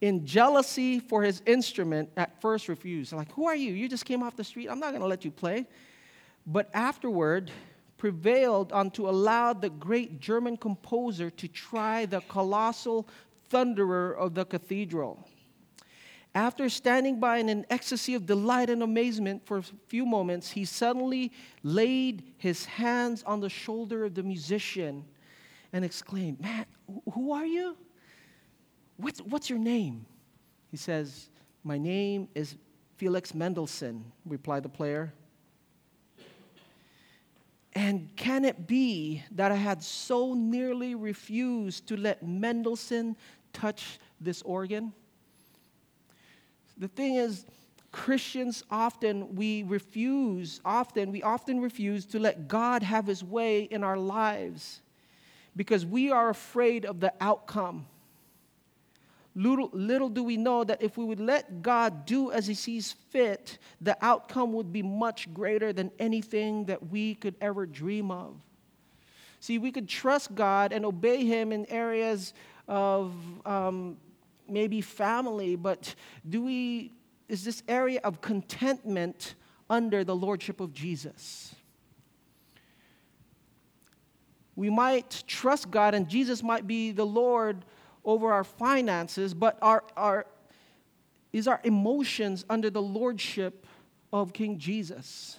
in 0.00 0.26
jealousy 0.26 1.00
for 1.00 1.22
his 1.22 1.42
instrument, 1.46 2.10
at 2.16 2.40
first 2.40 2.68
refused. 2.68 3.12
Like, 3.12 3.32
who 3.32 3.46
are 3.46 3.56
you? 3.56 3.72
You 3.72 3.88
just 3.88 4.04
came 4.04 4.22
off 4.22 4.36
the 4.36 4.44
street. 4.44 4.68
I'm 4.68 4.78
not 4.78 4.90
going 4.90 5.00
to 5.00 5.08
let 5.08 5.24
you 5.24 5.30
play. 5.30 5.66
But 6.46 6.70
afterward, 6.72 7.50
prevailed 7.98 8.72
on 8.72 8.90
to 8.92 9.08
allow 9.08 9.52
the 9.52 9.70
great 9.70 10.20
German 10.20 10.56
composer 10.56 11.30
to 11.30 11.48
try 11.48 12.06
the 12.06 12.20
colossal 12.22 13.08
thunderer 13.50 14.16
of 14.16 14.34
the 14.34 14.44
cathedral. 14.44 15.26
After 16.34 16.68
standing 16.68 17.18
by 17.18 17.38
in 17.38 17.48
an 17.48 17.64
ecstasy 17.70 18.14
of 18.14 18.26
delight 18.26 18.68
and 18.68 18.82
amazement 18.82 19.46
for 19.46 19.58
a 19.58 19.62
few 19.88 20.04
moments, 20.04 20.50
he 20.50 20.66
suddenly 20.66 21.32
laid 21.62 22.24
his 22.36 22.66
hands 22.66 23.22
on 23.22 23.40
the 23.40 23.48
shoulder 23.48 24.04
of 24.04 24.14
the 24.14 24.22
musician 24.22 25.02
and 25.72 25.82
exclaimed, 25.82 26.38
Man, 26.40 26.66
who 27.14 27.32
are 27.32 27.46
you? 27.46 27.76
What's, 28.98 29.20
what's 29.20 29.48
your 29.48 29.58
name? 29.58 30.04
He 30.70 30.76
says, 30.76 31.30
My 31.64 31.78
name 31.78 32.28
is 32.34 32.56
Felix 32.96 33.34
Mendelssohn, 33.34 34.04
replied 34.26 34.62
the 34.62 34.68
player. 34.68 35.14
And 37.76 38.08
can 38.16 38.46
it 38.46 38.66
be 38.66 39.22
that 39.32 39.52
I 39.52 39.56
had 39.56 39.82
so 39.82 40.32
nearly 40.32 40.94
refused 40.94 41.86
to 41.88 41.96
let 41.98 42.26
Mendelssohn 42.26 43.16
touch 43.52 43.98
this 44.18 44.40
organ? 44.40 44.94
The 46.78 46.88
thing 46.88 47.16
is, 47.16 47.44
Christians 47.92 48.64
often 48.70 49.36
we 49.36 49.62
refuse, 49.62 50.62
often 50.64 51.12
we 51.12 51.22
often 51.22 51.60
refuse 51.60 52.06
to 52.06 52.18
let 52.18 52.48
God 52.48 52.82
have 52.82 53.06
his 53.06 53.22
way 53.22 53.64
in 53.64 53.84
our 53.84 53.98
lives 53.98 54.80
because 55.54 55.84
we 55.84 56.10
are 56.10 56.30
afraid 56.30 56.86
of 56.86 57.00
the 57.00 57.12
outcome. 57.20 57.84
Little, 59.38 59.68
little 59.74 60.08
do 60.08 60.24
we 60.24 60.38
know 60.38 60.64
that 60.64 60.82
if 60.82 60.96
we 60.96 61.04
would 61.04 61.20
let 61.20 61.60
God 61.60 62.06
do 62.06 62.32
as 62.32 62.46
He 62.46 62.54
sees 62.54 62.92
fit, 63.10 63.58
the 63.82 63.94
outcome 64.02 64.54
would 64.54 64.72
be 64.72 64.82
much 64.82 65.32
greater 65.34 65.74
than 65.74 65.90
anything 65.98 66.64
that 66.64 66.88
we 66.88 67.16
could 67.16 67.34
ever 67.42 67.66
dream 67.66 68.10
of. 68.10 68.40
See, 69.40 69.58
we 69.58 69.70
could 69.70 69.90
trust 69.90 70.34
God 70.34 70.72
and 70.72 70.86
obey 70.86 71.26
Him 71.26 71.52
in 71.52 71.66
areas 71.66 72.32
of 72.66 73.12
um, 73.44 73.98
maybe 74.48 74.80
family, 74.80 75.54
but 75.54 75.94
do 76.26 76.42
we, 76.42 76.92
is 77.28 77.44
this 77.44 77.62
area 77.68 78.00
of 78.04 78.22
contentment 78.22 79.34
under 79.68 80.02
the 80.02 80.16
Lordship 80.16 80.60
of 80.60 80.72
Jesus? 80.72 81.54
We 84.54 84.70
might 84.70 85.24
trust 85.26 85.70
God 85.70 85.94
and 85.94 86.08
Jesus 86.08 86.42
might 86.42 86.66
be 86.66 86.90
the 86.90 87.04
Lord 87.04 87.66
over 88.06 88.32
our 88.32 88.44
finances, 88.44 89.34
but 89.34 89.58
our, 89.60 89.84
our, 89.96 90.26
is 91.32 91.48
our 91.48 91.60
emotions 91.64 92.44
under 92.48 92.70
the 92.70 92.80
lordship 92.80 93.66
of 94.12 94.32
King 94.32 94.58
Jesus. 94.58 95.38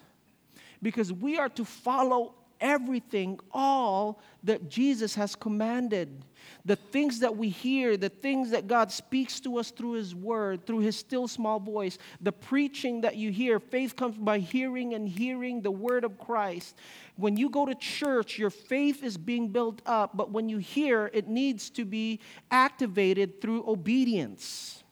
Because 0.81 1.11
we 1.11 1.39
are 1.39 1.49
to 1.49 1.65
follow 1.65 2.35
everything, 2.59 3.39
all 3.51 4.21
that 4.43 4.69
Jesus 4.69 5.15
has 5.15 5.35
commanded. 5.35 6.23
The 6.67 6.75
things 6.75 7.19
that 7.21 7.37
we 7.37 7.47
hear, 7.47 7.95
the 7.95 8.09
things 8.09 8.51
that 8.51 8.67
God 8.67 8.91
speaks 8.91 9.39
to 9.39 9.57
us 9.57 9.71
through 9.71 9.93
His 9.93 10.13
Word, 10.13 10.65
through 10.65 10.79
His 10.79 10.97
still 10.97 11.29
small 11.29 11.61
voice, 11.61 11.97
the 12.19 12.33
preaching 12.33 13.01
that 13.01 13.15
you 13.15 13.31
hear. 13.31 13.61
Faith 13.61 13.95
comes 13.95 14.17
by 14.17 14.39
hearing 14.39 14.93
and 14.93 15.07
hearing 15.07 15.61
the 15.61 15.71
Word 15.71 16.03
of 16.03 16.19
Christ. 16.19 16.75
When 17.15 17.37
you 17.37 17.49
go 17.49 17.65
to 17.65 17.73
church, 17.73 18.37
your 18.37 18.49
faith 18.49 19.01
is 19.01 19.17
being 19.17 19.47
built 19.47 19.81
up, 19.85 20.17
but 20.17 20.31
when 20.31 20.49
you 20.49 20.57
hear, 20.57 21.09
it 21.13 21.29
needs 21.29 21.69
to 21.69 21.85
be 21.85 22.19
activated 22.51 23.39
through 23.39 23.63
obedience. 23.65 24.83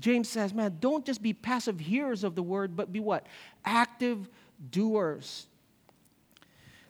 James 0.00 0.30
says, 0.30 0.54
man, 0.54 0.78
don't 0.80 1.04
just 1.04 1.22
be 1.22 1.34
passive 1.34 1.78
hearers 1.80 2.24
of 2.24 2.34
the 2.34 2.42
word, 2.42 2.76
but 2.76 2.94
be 2.94 3.00
what? 3.00 3.26
Active 3.62 4.26
doers. 4.70 5.47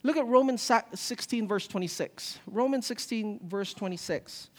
Look 0.03 0.17
at 0.17 0.27
Romans 0.27 0.71
16, 0.95 1.49
verse 1.49 1.67
26. 1.67 2.39
Romans 2.47 2.87
16, 2.87 3.41
verse 3.45 3.75
26. 3.75 4.51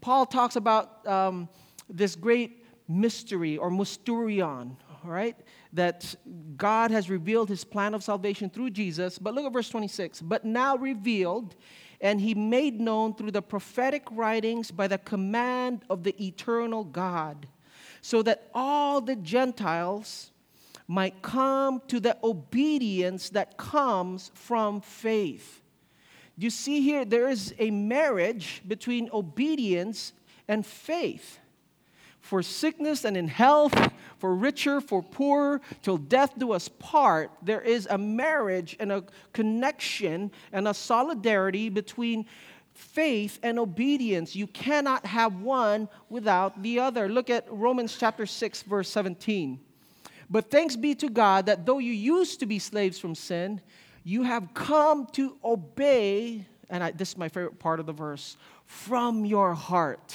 Paul 0.00 0.26
talks 0.26 0.56
about 0.56 1.06
um, 1.06 1.48
this 1.88 2.16
great 2.16 2.64
mystery 2.88 3.56
or 3.56 3.70
mysterion, 3.70 4.76
right? 5.04 5.36
That 5.72 6.14
God 6.56 6.90
has 6.90 7.08
revealed 7.08 7.48
his 7.48 7.64
plan 7.64 7.94
of 7.94 8.02
salvation 8.02 8.50
through 8.50 8.70
Jesus. 8.70 9.18
But 9.18 9.34
look 9.34 9.44
at 9.44 9.52
verse 9.52 9.68
26. 9.68 10.20
But 10.22 10.44
now 10.44 10.76
revealed, 10.76 11.54
and 12.00 12.20
he 12.20 12.34
made 12.34 12.80
known 12.80 13.14
through 13.14 13.30
the 13.30 13.42
prophetic 13.42 14.04
writings 14.10 14.70
by 14.70 14.88
the 14.88 14.98
command 14.98 15.84
of 15.88 16.02
the 16.02 16.20
eternal 16.24 16.84
God 16.84 17.46
so 18.02 18.22
that 18.22 18.50
all 18.54 19.00
the 19.00 19.16
Gentiles 19.16 20.30
might 20.90 21.22
come 21.22 21.80
to 21.86 22.00
the 22.00 22.16
obedience 22.24 23.30
that 23.30 23.56
comes 23.56 24.32
from 24.34 24.80
faith. 24.80 25.62
You 26.36 26.50
see 26.50 26.80
here, 26.80 27.04
there 27.04 27.28
is 27.28 27.54
a 27.60 27.70
marriage 27.70 28.60
between 28.66 29.08
obedience 29.12 30.12
and 30.48 30.66
faith. 30.66 31.38
For 32.20 32.42
sickness 32.42 33.04
and 33.04 33.16
in 33.16 33.28
health, 33.28 33.72
for 34.18 34.34
richer, 34.34 34.80
for 34.80 35.00
poorer, 35.00 35.60
till 35.80 35.96
death 35.96 36.36
do 36.36 36.50
us 36.50 36.66
part, 36.66 37.30
there 37.40 37.60
is 37.60 37.86
a 37.88 37.96
marriage 37.96 38.76
and 38.80 38.90
a 38.90 39.04
connection 39.32 40.32
and 40.52 40.66
a 40.66 40.74
solidarity 40.74 41.68
between 41.68 42.26
faith 42.74 43.38
and 43.44 43.60
obedience. 43.60 44.34
You 44.34 44.48
cannot 44.48 45.06
have 45.06 45.40
one 45.40 45.88
without 46.08 46.64
the 46.64 46.80
other. 46.80 47.08
Look 47.08 47.30
at 47.30 47.46
Romans 47.48 47.96
chapter 47.96 48.26
6, 48.26 48.62
verse 48.62 48.88
17. 48.88 49.60
But 50.30 50.50
thanks 50.50 50.76
be 50.76 50.94
to 50.96 51.08
God 51.08 51.46
that 51.46 51.66
though 51.66 51.78
you 51.78 51.92
used 51.92 52.40
to 52.40 52.46
be 52.46 52.58
slaves 52.58 52.98
from 52.98 53.14
sin, 53.14 53.60
you 54.04 54.22
have 54.22 54.54
come 54.54 55.06
to 55.12 55.36
obey, 55.44 56.46
and 56.68 56.84
I, 56.84 56.92
this 56.92 57.10
is 57.10 57.18
my 57.18 57.28
favorite 57.28 57.58
part 57.58 57.80
of 57.80 57.86
the 57.86 57.92
verse, 57.92 58.36
from 58.64 59.24
your 59.24 59.54
heart. 59.54 60.14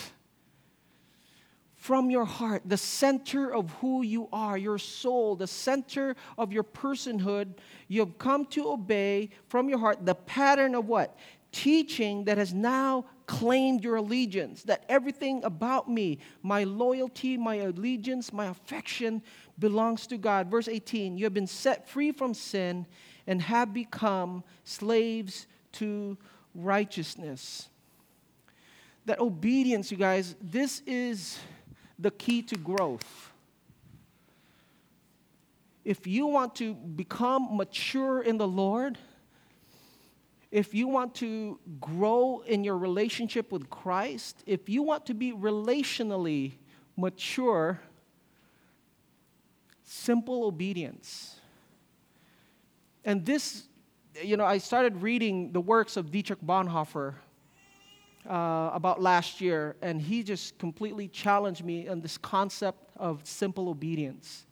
From 1.75 2.09
your 2.09 2.25
heart, 2.25 2.63
the 2.65 2.77
center 2.77 3.53
of 3.53 3.69
who 3.73 4.01
you 4.01 4.27
are, 4.33 4.57
your 4.57 4.79
soul, 4.79 5.35
the 5.35 5.45
center 5.45 6.15
of 6.35 6.51
your 6.51 6.63
personhood, 6.63 7.53
you 7.89 7.99
have 7.99 8.17
come 8.17 8.45
to 8.47 8.69
obey 8.69 9.29
from 9.49 9.69
your 9.69 9.77
heart 9.77 10.03
the 10.03 10.15
pattern 10.15 10.73
of 10.73 10.87
what? 10.87 11.15
teaching 11.55 12.25
that 12.25 12.37
has 12.37 12.53
now 12.53 13.05
claimed 13.27 13.81
your 13.81 13.95
allegiance, 13.95 14.63
that 14.63 14.83
everything 14.89 15.41
about 15.45 15.89
me, 15.89 16.19
my 16.43 16.65
loyalty, 16.65 17.37
my 17.37 17.55
allegiance, 17.55 18.33
my 18.33 18.47
affection 18.47 19.23
belongs 19.59 20.07
to 20.07 20.17
God. 20.17 20.49
Verse 20.49 20.67
18 20.67 21.17
You 21.17 21.25
have 21.25 21.33
been 21.33 21.47
set 21.47 21.87
free 21.87 22.11
from 22.11 22.33
sin 22.33 22.85
and 23.27 23.41
have 23.41 23.73
become 23.73 24.43
slaves 24.63 25.47
to 25.73 26.17
righteousness. 26.53 27.69
That 29.05 29.19
obedience, 29.19 29.91
you 29.91 29.97
guys, 29.97 30.35
this 30.41 30.81
is 30.87 31.37
the 31.99 32.11
key 32.11 32.41
to 32.43 32.55
growth. 32.55 33.31
If 35.83 36.07
you 36.07 36.25
want 36.25 36.55
to 36.55 36.73
become 36.73 37.55
mature 37.55 38.21
in 38.21 38.37
the 38.37 38.47
Lord, 38.47 38.97
if 40.49 40.73
you 40.73 40.87
want 40.87 41.13
to 41.15 41.59
grow 41.79 42.41
in 42.47 42.63
your 42.63 42.77
relationship 42.77 43.51
with 43.51 43.69
Christ, 43.69 44.43
if 44.47 44.67
you 44.67 44.81
want 44.81 45.05
to 45.07 45.13
be 45.13 45.31
relationally 45.31 46.53
mature, 46.97 47.79
simple 49.85 50.43
obedience. 50.43 51.39
And 53.05 53.25
this, 53.25 53.63
you 54.21 54.35
know, 54.35 54.45
I 54.45 54.57
started 54.57 55.01
reading 55.01 55.51
the 55.51 55.61
works 55.61 55.95
of 55.95 56.11
Dietrich 56.11 56.41
Bonhoeffer 56.41 57.13
uh, 58.27 58.71
about 58.73 59.01
last 59.01 59.39
year, 59.39 59.75
and 59.81 60.01
he 60.01 60.23
just 60.23 60.57
completely 60.57 61.07
challenged 61.07 61.63
me 61.63 61.87
on 61.87 62.01
this 62.01 62.17
concept 62.17 62.79
of 62.97 63.21
simple 63.25 63.69
obedience. 63.69 64.45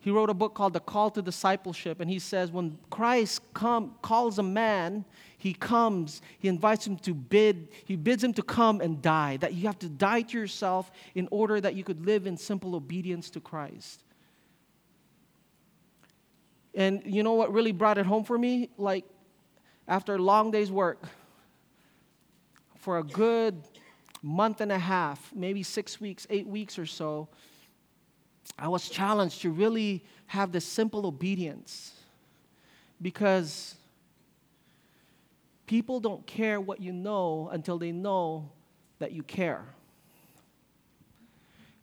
He 0.00 0.10
wrote 0.10 0.30
a 0.30 0.34
book 0.34 0.54
called 0.54 0.72
The 0.72 0.80
Call 0.80 1.10
to 1.10 1.22
Discipleship, 1.22 2.00
and 2.00 2.10
he 2.10 2.18
says 2.18 2.50
when 2.50 2.78
Christ 2.90 3.40
come, 3.54 3.94
calls 4.02 4.38
a 4.38 4.42
man, 4.42 5.04
he 5.36 5.52
comes, 5.52 6.22
he 6.38 6.48
invites 6.48 6.86
him 6.86 6.96
to 6.98 7.14
bid, 7.14 7.68
he 7.84 7.96
bids 7.96 8.24
him 8.24 8.32
to 8.32 8.42
come 8.42 8.80
and 8.80 9.00
die. 9.02 9.36
That 9.36 9.52
you 9.52 9.66
have 9.66 9.78
to 9.80 9.88
die 9.88 10.22
to 10.22 10.38
yourself 10.38 10.90
in 11.14 11.28
order 11.30 11.60
that 11.60 11.74
you 11.74 11.84
could 11.84 12.04
live 12.04 12.26
in 12.26 12.36
simple 12.36 12.74
obedience 12.74 13.30
to 13.30 13.40
Christ. 13.40 14.02
And 16.74 17.02
you 17.04 17.22
know 17.22 17.34
what 17.34 17.52
really 17.52 17.72
brought 17.72 17.98
it 17.98 18.06
home 18.06 18.24
for 18.24 18.38
me? 18.38 18.70
Like, 18.78 19.04
after 19.86 20.14
a 20.14 20.18
long 20.18 20.50
day's 20.50 20.70
work, 20.70 21.02
for 22.76 22.98
a 22.98 23.04
good 23.04 23.62
month 24.22 24.60
and 24.60 24.72
a 24.72 24.78
half, 24.78 25.32
maybe 25.34 25.62
six 25.62 26.00
weeks, 26.00 26.26
eight 26.30 26.46
weeks 26.46 26.78
or 26.78 26.86
so, 26.86 27.28
I 28.58 28.68
was 28.68 28.88
challenged 28.88 29.42
to 29.42 29.50
really 29.50 30.04
have 30.26 30.52
this 30.52 30.64
simple 30.64 31.06
obedience 31.06 31.92
because 33.00 33.76
people 35.66 36.00
don't 36.00 36.26
care 36.26 36.60
what 36.60 36.80
you 36.80 36.92
know 36.92 37.48
until 37.52 37.78
they 37.78 37.92
know 37.92 38.50
that 38.98 39.12
you 39.12 39.22
care. 39.22 39.64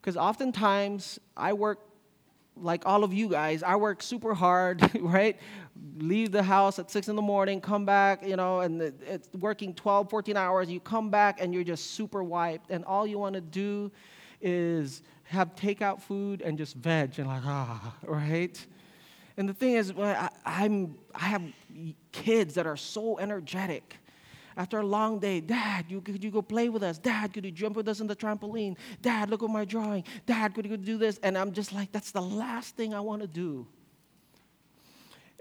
Because 0.02 0.16
oftentimes 0.16 1.20
I 1.36 1.54
work 1.54 1.80
like 2.62 2.86
all 2.86 3.04
of 3.04 3.14
you 3.14 3.30
guys, 3.30 3.64
I 3.64 3.76
work 3.76 4.02
super 4.02 4.34
hard, 4.34 4.82
right? 5.02 5.40
Leave 5.98 6.32
the 6.32 6.44
house 6.44 6.80
at 6.80 6.92
six 6.92 7.08
in 7.08 7.16
the 7.16 7.22
morning, 7.22 7.62
come 7.62 7.86
back, 7.86 8.26
you 8.26 8.36
know, 8.36 8.62
and 8.62 8.82
it's 8.82 9.30
working 9.40 9.74
12, 9.74 10.10
14 10.10 10.38
hours. 10.38 10.70
You 10.70 10.80
come 10.80 11.10
back 11.10 11.42
and 11.42 11.54
you're 11.54 11.64
just 11.64 11.92
super 11.92 12.24
wiped, 12.24 12.70
and 12.70 12.84
all 12.86 13.08
you 13.08 13.18
want 13.18 13.36
to 13.36 13.42
do 13.42 13.92
is 14.42 15.02
have 15.26 15.56
takeout 15.56 16.02
food 16.02 16.42
and 16.42 16.58
just 16.58 16.76
veg 16.76 17.20
and 17.20 17.28
like 17.28 17.44
ah 17.46 17.96
right 18.04 18.66
and 19.38 19.48
the 19.48 19.54
thing 19.54 19.74
is 19.74 19.94
I, 19.98 20.30
i'm 20.46 20.96
i 21.14 21.26
have 21.26 21.44
kids 22.12 22.56
that 22.56 22.66
are 22.66 22.78
so 22.78 23.20
energetic 23.20 23.98
after 24.60 24.80
a 24.80 24.86
long 24.86 25.18
day 25.18 25.40
dad 25.40 25.86
you, 25.88 26.02
could 26.02 26.24
you 26.24 26.30
go 26.30 26.42
play 26.42 26.70
with 26.70 26.84
us 26.84 26.98
dad 27.00 27.34
could 27.34 27.46
you 27.46 27.52
jump 27.52 27.76
with 27.76 27.88
us 27.88 28.02
on 28.02 28.08
the 28.08 28.16
trampoline 28.16 28.76
dad 29.02 29.30
look 29.30 29.42
at 29.42 29.50
my 29.50 29.66
drawing 29.66 30.04
dad 30.26 30.54
could 30.54 30.66
you 30.66 30.78
do 30.78 30.98
this 30.98 31.18
and 31.24 31.38
i'm 31.38 31.52
just 31.52 31.74
like 31.74 31.92
that's 31.92 32.12
the 32.12 32.22
last 32.22 32.76
thing 32.76 32.94
i 32.94 33.00
want 33.00 33.22
to 33.22 33.28
do 33.28 33.66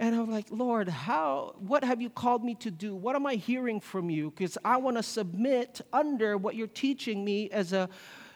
and 0.01 0.15
I'm 0.15 0.31
like, 0.31 0.47
Lord, 0.51 0.89
how, 0.89 1.57
what 1.59 1.83
have 1.83 2.01
you 2.01 2.09
called 2.09 2.45
me 2.45 2.55
to 2.57 2.71
do? 2.71 2.95
What 2.95 3.17
am 3.17 3.27
I 3.27 3.35
hearing 3.35 3.81
from 3.81 4.09
you? 4.09 4.31
Because 4.31 4.57
I 4.65 4.77
want 4.77 4.97
to 4.97 5.03
submit 5.03 5.81
under 5.93 6.37
what 6.37 6.55
you're 6.55 6.69
teaching 6.69 7.25
me 7.25 7.51
as 7.51 7.73
a, 7.73 7.89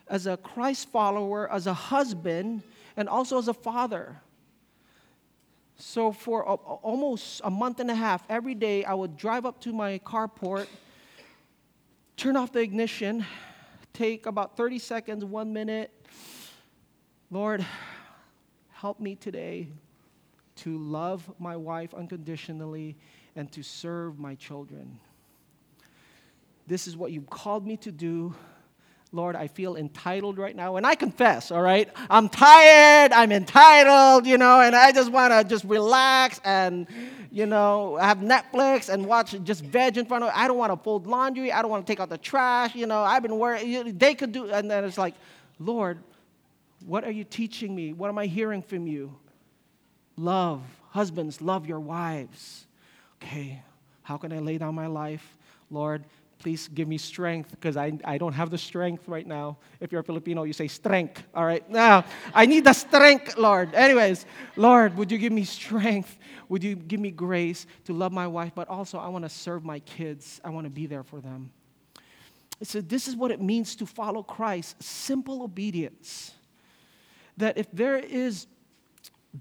as 0.09 0.27
a 0.27 0.37
Christ 0.37 0.88
follower, 0.88 1.51
as 1.53 1.68
a 1.68 1.75
husband, 1.75 2.64
and 2.97 3.09
also 3.09 3.38
as 3.38 3.47
a 3.47 3.55
father. 3.55 4.21
So, 5.76 6.12
for 6.12 6.42
a, 6.42 6.54
almost 6.54 7.40
a 7.44 7.50
month 7.50 7.80
and 7.80 7.90
a 7.90 7.94
half, 7.94 8.24
every 8.28 8.54
day 8.54 8.85
I 8.85 8.94
would 8.94 9.16
drive 9.16 9.46
up 9.46 9.61
to 9.62 9.72
my 9.72 9.98
carport, 10.00 10.66
turn 12.16 12.37
off 12.37 12.52
the 12.52 12.61
ignition, 12.61 13.24
take 13.92 14.26
about 14.26 14.56
30 14.56 14.78
seconds, 14.78 15.24
one 15.24 15.52
minute. 15.52 15.90
Lord, 17.30 17.64
help 18.70 19.00
me 19.00 19.14
today 19.14 19.68
to 20.56 20.76
love 20.78 21.30
my 21.38 21.56
wife 21.56 21.94
unconditionally 21.94 22.96
and 23.35 23.50
to 23.52 23.62
serve 23.62 24.18
my 24.18 24.35
children. 24.35 24.98
This 26.66 26.87
is 26.87 26.96
what 26.96 27.11
you've 27.12 27.30
called 27.30 27.66
me 27.66 27.76
to 27.78 27.90
do. 27.90 28.35
Lord, 29.14 29.37
I 29.37 29.46
feel 29.46 29.77
entitled 29.77 30.38
right 30.38 30.57
now. 30.57 30.77
And 30.77 30.87
I 30.87 30.94
confess, 30.94 31.51
all 31.51 31.61
right? 31.61 31.88
I'm 32.09 32.31
tired, 32.31 33.12
I'm 33.12 33.31
entitled, 33.31 34.27
you 34.27 34.38
know, 34.38 34.61
and 34.62 34.75
I 34.75 34.90
just 34.90 35.12
want 35.12 35.33
to 35.35 35.44
just 35.44 35.64
relax 35.64 36.40
and, 36.44 36.87
you 37.31 37.44
know, 37.44 37.96
have 37.96 38.18
Netflix 38.18 38.88
and 38.88 39.05
watch 39.05 39.37
just 39.44 39.64
veg 39.64 39.98
in 39.98 40.07
front 40.07 40.25
of 40.25 40.33
I 40.35 40.48
don't 40.48 40.57
want 40.57 40.72
to 40.72 40.83
fold 40.83 41.07
laundry. 41.07 41.53
I 41.53 41.61
don't 41.61 41.70
want 41.70 41.87
to 41.87 41.90
take 41.92 42.01
out 42.01 42.09
the 42.09 42.18
trash, 42.18 42.75
you 42.75 42.87
know. 42.87 43.03
I've 43.03 43.22
been 43.22 43.38
worried. 43.38 43.98
They 43.98 44.14
could 44.14 44.33
do, 44.33 44.51
and 44.51 44.70
then 44.70 44.85
it's 44.85 44.98
like, 44.98 45.14
Lord, 45.59 45.98
what 46.87 47.05
are 47.05 47.11
you 47.11 47.25
teaching 47.25 47.75
me? 47.75 47.92
What 47.92 48.09
am 48.09 48.18
I 48.18 48.27
hearing 48.27 48.62
from 48.62 48.87
you? 48.87 49.14
Love. 50.16 50.62
Husbands, 50.90 51.40
love 51.40 51.66
your 51.66 51.81
wives. 51.81 52.66
Okay, 53.22 53.62
how 54.03 54.16
can 54.16 54.33
I 54.33 54.40
lay 54.40 54.59
down 54.59 54.75
my 54.75 54.87
life? 54.87 55.37
Lord, 55.70 56.05
please 56.42 56.66
give 56.74 56.88
me 56.88 56.98
strength 56.98 57.52
because 57.52 57.76
I, 57.76 57.92
I 58.05 58.18
don't 58.18 58.33
have 58.33 58.50
the 58.50 58.59
strength 58.59 59.07
right 59.07 59.26
now. 59.26 59.59
If 59.81 59.92
you're 59.92 60.00
a 60.00 60.05
Filipino, 60.05 60.42
you 60.42 60.52
say 60.52 60.66
strength. 60.66 61.22
All 61.35 61.44
right. 61.44 61.68
Now, 61.70 62.05
I 62.35 62.46
need 62.46 62.64
the 62.64 62.72
strength, 62.72 63.38
Lord. 63.38 63.72
Anyways, 63.74 64.26
Lord, 64.57 64.96
would 64.96 65.12
you 65.12 65.18
give 65.18 65.33
me 65.33 65.44
strength? 65.44 66.18
Would 66.48 66.64
you 66.64 66.74
give 66.74 66.98
me 66.98 67.12
grace 67.12 67.66
to 67.85 67.92
love 67.92 68.11
my 68.11 68.26
wife? 68.26 68.52
But 68.57 68.68
also, 68.68 68.98
I 68.98 69.09
want 69.09 69.24
to 69.24 69.28
serve 69.28 69.64
my 69.64 69.78
kids, 69.81 70.40
I 70.44 70.50
want 70.50 70.64
to 70.64 70.70
be 70.70 70.87
there 70.87 71.05
for 71.05 71.20
them. 71.20 71.52
So, 72.64 72.81
this 72.81 73.07
is 73.07 73.14
what 73.14 73.31
it 73.31 73.40
means 73.40 73.76
to 73.76 73.87
follow 73.87 74.24
Christ 74.24 74.83
simple 74.83 75.44
obedience. 75.44 76.33
That 77.37 77.57
if 77.57 77.70
there 77.72 77.98
is 77.98 78.48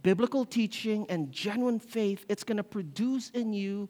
biblical 0.03 0.45
teaching 0.45 1.07
and 1.09 1.31
genuine 1.31 1.79
faith, 1.79 2.25
it's 2.29 2.43
going 2.43 2.57
to 2.57 2.63
produce 2.63 3.31
in 3.31 3.53
you 3.53 3.89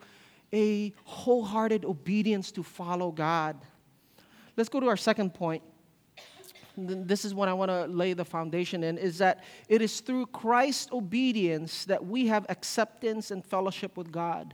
a 0.54 0.94
wholehearted 1.04 1.86
obedience 1.86 2.52
to 2.52 2.64
follow 2.64 3.12
God. 3.12 3.58
Let's 4.58 4.70
go 4.70 4.80
to 4.80 4.88
our 4.88 4.98
second 4.98 5.34
point. 5.34 5.64
This 6.78 7.26
is 7.26 7.34
what 7.34 7.50
I 7.50 7.54
want 7.54 7.70
to 7.70 7.86
lay 7.86 8.14
the 8.14 8.26
foundation 8.26 8.84
in 8.84 8.98
is 8.98 9.18
that 9.18 9.44
it 9.68 9.82
is 9.82 10.00
through 10.00 10.28
Christ's 10.28 10.92
obedience 10.92 11.86
that 11.86 12.06
we 12.06 12.28
have 12.28 12.46
acceptance 12.50 13.32
and 13.32 13.46
fellowship 13.46 13.98
with 13.98 14.12
God. 14.12 14.54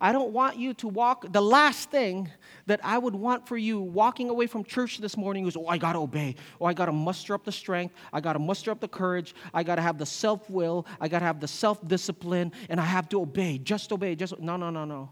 I 0.00 0.12
don't 0.12 0.32
want 0.32 0.58
you 0.58 0.74
to 0.74 0.88
walk. 0.88 1.32
The 1.32 1.40
last 1.40 1.90
thing 1.90 2.30
that 2.66 2.80
I 2.84 2.98
would 2.98 3.14
want 3.14 3.48
for 3.48 3.56
you 3.56 3.80
walking 3.80 4.28
away 4.28 4.46
from 4.46 4.64
church 4.64 4.98
this 4.98 5.16
morning 5.16 5.46
is, 5.46 5.56
oh, 5.56 5.66
I 5.66 5.78
got 5.78 5.94
to 5.94 6.00
obey. 6.00 6.36
Oh, 6.60 6.66
I 6.66 6.74
got 6.74 6.86
to 6.86 6.92
muster 6.92 7.34
up 7.34 7.44
the 7.44 7.52
strength. 7.52 7.94
I 8.12 8.20
got 8.20 8.34
to 8.34 8.38
muster 8.38 8.70
up 8.70 8.80
the 8.80 8.88
courage. 8.88 9.34
I 9.54 9.62
got 9.62 9.76
to 9.76 9.82
have 9.82 9.98
the 9.98 10.06
self 10.06 10.48
will. 10.50 10.86
I 11.00 11.08
got 11.08 11.20
to 11.20 11.24
have 11.24 11.40
the 11.40 11.48
self 11.48 11.86
discipline. 11.86 12.52
And 12.68 12.80
I 12.80 12.84
have 12.84 13.08
to 13.10 13.22
obey. 13.22 13.58
Just 13.58 13.92
obey. 13.92 14.14
Just 14.14 14.38
No, 14.38 14.56
no, 14.56 14.70
no, 14.70 14.84
no. 14.84 15.10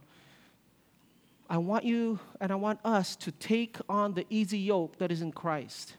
I 1.48 1.58
want 1.58 1.84
you 1.84 2.18
and 2.40 2.50
I 2.50 2.54
want 2.54 2.80
us 2.84 3.16
to 3.16 3.32
take 3.32 3.76
on 3.88 4.14
the 4.14 4.26
easy 4.30 4.58
yoke 4.58 4.98
that 4.98 5.12
is 5.12 5.22
in 5.22 5.32
Christ. 5.32 5.94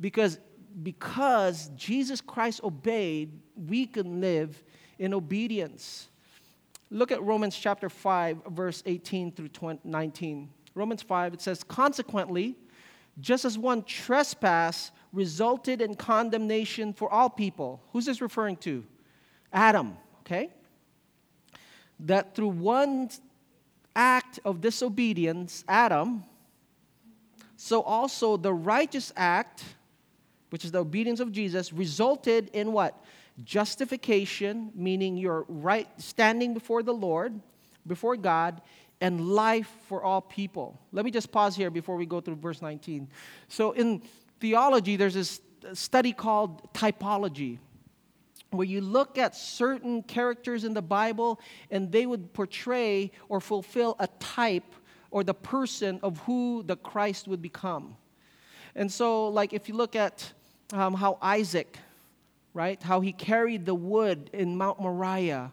Because, 0.00 0.38
because 0.82 1.70
Jesus 1.76 2.20
Christ 2.20 2.62
obeyed, 2.62 3.32
we 3.56 3.86
can 3.86 4.20
live 4.20 4.62
in 4.98 5.14
obedience. 5.14 6.08
Look 6.90 7.10
at 7.10 7.22
Romans 7.22 7.56
chapter 7.56 7.88
5, 7.88 8.42
verse 8.50 8.82
18 8.86 9.32
through 9.32 9.48
20, 9.48 9.80
19. 9.84 10.48
Romans 10.74 11.02
5, 11.02 11.34
it 11.34 11.40
says, 11.40 11.64
Consequently, 11.64 12.56
just 13.20 13.44
as 13.44 13.58
one 13.58 13.82
trespass 13.82 14.90
resulted 15.12 15.82
in 15.82 15.94
condemnation 15.94 16.92
for 16.92 17.10
all 17.12 17.28
people. 17.28 17.82
Who's 17.92 18.06
this 18.06 18.20
referring 18.20 18.56
to? 18.58 18.84
Adam, 19.52 19.96
okay? 20.20 20.50
That 22.00 22.34
through 22.34 22.48
one 22.48 23.10
act 23.94 24.40
of 24.44 24.60
disobedience, 24.60 25.64
Adam, 25.68 26.24
so 27.56 27.82
also 27.82 28.36
the 28.36 28.52
righteous 28.52 29.12
act, 29.16 29.64
which 30.50 30.64
is 30.64 30.72
the 30.72 30.80
obedience 30.80 31.20
of 31.20 31.32
Jesus, 31.32 31.72
resulted 31.72 32.50
in 32.52 32.72
what? 32.72 33.02
justification, 33.44 34.70
meaning 34.74 35.16
you're 35.16 35.44
right 35.48 35.88
standing 36.00 36.54
before 36.54 36.82
the 36.82 36.92
Lord, 36.92 37.40
before 37.86 38.16
God, 38.16 38.60
and 39.00 39.20
life 39.28 39.70
for 39.88 40.02
all 40.02 40.20
people. 40.20 40.78
Let 40.92 41.04
me 41.04 41.10
just 41.10 41.32
pause 41.32 41.56
here 41.56 41.70
before 41.70 41.96
we 41.96 42.06
go 42.06 42.20
through 42.20 42.36
verse 42.36 42.62
19. 42.62 43.08
So 43.48 43.72
in 43.72 44.02
theology, 44.40 44.96
there's 44.96 45.14
this 45.14 45.40
study 45.72 46.12
called 46.12 46.72
typology, 46.72 47.58
where 48.52 48.66
you 48.66 48.80
look 48.80 49.18
at 49.18 49.34
certain 49.34 50.02
characters 50.02 50.64
in 50.64 50.74
the 50.74 50.82
Bible 50.82 51.40
and 51.70 51.90
they 51.90 52.06
would 52.06 52.32
portray 52.32 53.10
or 53.28 53.40
fulfill 53.40 53.96
a 53.98 54.06
type 54.18 54.74
or 55.10 55.24
the 55.24 55.34
person 55.34 56.00
of 56.02 56.18
who 56.20 56.62
the 56.66 56.76
Christ 56.76 57.28
would 57.28 57.42
become. 57.42 57.96
And 58.74 58.90
so, 58.90 59.28
like, 59.28 59.52
if 59.52 59.68
you 59.68 59.74
look 59.74 59.96
at 59.96 60.32
um, 60.72 60.94
how 60.94 61.18
Isaac 61.20 61.78
right? 62.54 62.82
How 62.82 63.00
he 63.00 63.12
carried 63.12 63.64
the 63.64 63.74
wood 63.74 64.30
in 64.32 64.56
Mount 64.56 64.80
Moriah. 64.80 65.52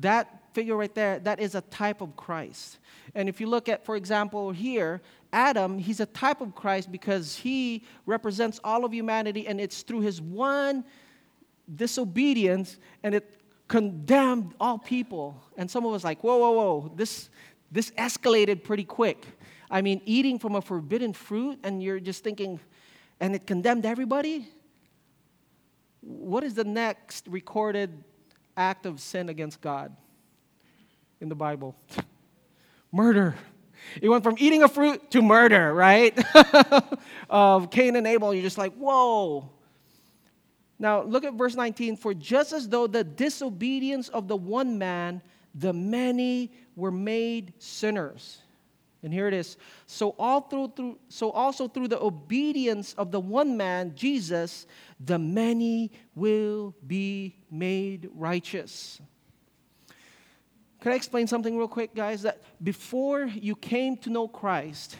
That 0.00 0.42
figure 0.54 0.76
right 0.76 0.94
there, 0.94 1.18
that 1.20 1.40
is 1.40 1.54
a 1.54 1.60
type 1.62 2.00
of 2.00 2.16
Christ. 2.16 2.78
And 3.14 3.28
if 3.28 3.40
you 3.40 3.46
look 3.46 3.68
at, 3.68 3.84
for 3.84 3.96
example, 3.96 4.50
here, 4.50 5.00
Adam, 5.32 5.78
he's 5.78 6.00
a 6.00 6.06
type 6.06 6.40
of 6.40 6.54
Christ 6.54 6.90
because 6.90 7.36
he 7.36 7.84
represents 8.06 8.60
all 8.64 8.84
of 8.84 8.92
humanity, 8.92 9.46
and 9.46 9.60
it's 9.60 9.82
through 9.82 10.00
his 10.00 10.20
one 10.20 10.84
disobedience, 11.74 12.78
and 13.02 13.14
it 13.14 13.40
condemned 13.68 14.54
all 14.60 14.78
people. 14.78 15.40
And 15.56 15.70
some 15.70 15.84
of 15.86 15.94
us 15.94 16.04
like, 16.04 16.22
whoa, 16.22 16.38
whoa, 16.38 16.50
whoa, 16.52 16.92
this, 16.96 17.30
this 17.70 17.90
escalated 17.92 18.64
pretty 18.64 18.84
quick. 18.84 19.26
I 19.70 19.82
mean, 19.82 20.00
eating 20.04 20.38
from 20.38 20.56
a 20.56 20.60
forbidden 20.60 21.12
fruit, 21.12 21.58
and 21.62 21.82
you're 21.82 22.00
just 22.00 22.24
thinking, 22.24 22.60
and 23.20 23.34
it 23.34 23.46
condemned 23.46 23.86
everybody? 23.86 24.48
what 26.00 26.44
is 26.44 26.54
the 26.54 26.64
next 26.64 27.26
recorded 27.28 28.04
act 28.56 28.86
of 28.86 29.00
sin 29.00 29.28
against 29.28 29.60
God 29.60 29.94
in 31.20 31.28
the 31.28 31.34
Bible? 31.34 31.76
murder. 32.92 33.36
It 34.00 34.08
went 34.08 34.24
from 34.24 34.36
eating 34.38 34.62
a 34.62 34.68
fruit 34.68 35.10
to 35.12 35.22
murder, 35.22 35.72
right? 35.72 36.18
of 37.30 37.70
Cain 37.70 37.96
and 37.96 38.06
Abel. 38.06 38.34
You're 38.34 38.42
just 38.42 38.58
like, 38.58 38.74
whoa. 38.74 39.48
Now, 40.80 41.02
look 41.02 41.24
at 41.24 41.34
verse 41.34 41.54
19. 41.54 41.96
For 41.96 42.14
just 42.14 42.52
as 42.54 42.68
though 42.68 42.86
the 42.86 43.04
disobedience 43.04 44.08
of 44.08 44.26
the 44.26 44.36
one 44.36 44.78
man, 44.78 45.20
the 45.54 45.74
many 45.74 46.50
were 46.74 46.90
made 46.90 47.52
sinners. 47.58 48.38
And 49.02 49.12
here 49.12 49.28
it 49.28 49.34
is. 49.34 49.58
So 49.86 50.14
all 50.18 50.40
through, 50.40 50.72
through 50.76 50.98
so 51.08 51.30
also 51.30 51.68
through 51.68 51.88
the 51.88 52.00
obedience 52.00 52.94
of 52.94 53.12
the 53.12 53.20
one 53.20 53.56
man, 53.56 53.94
Jesus, 53.94 54.66
the 54.98 55.18
many 55.18 55.92
will 56.14 56.74
be 56.86 57.36
made 57.50 58.08
righteous. 58.14 59.00
Can 60.80 60.92
I 60.92 60.94
explain 60.94 61.26
something 61.26 61.58
real 61.58 61.68
quick, 61.68 61.94
guys? 61.94 62.22
That 62.22 62.42
before 62.62 63.24
you 63.24 63.54
came 63.54 63.98
to 63.98 64.10
know 64.10 64.28
Christ, 64.28 64.96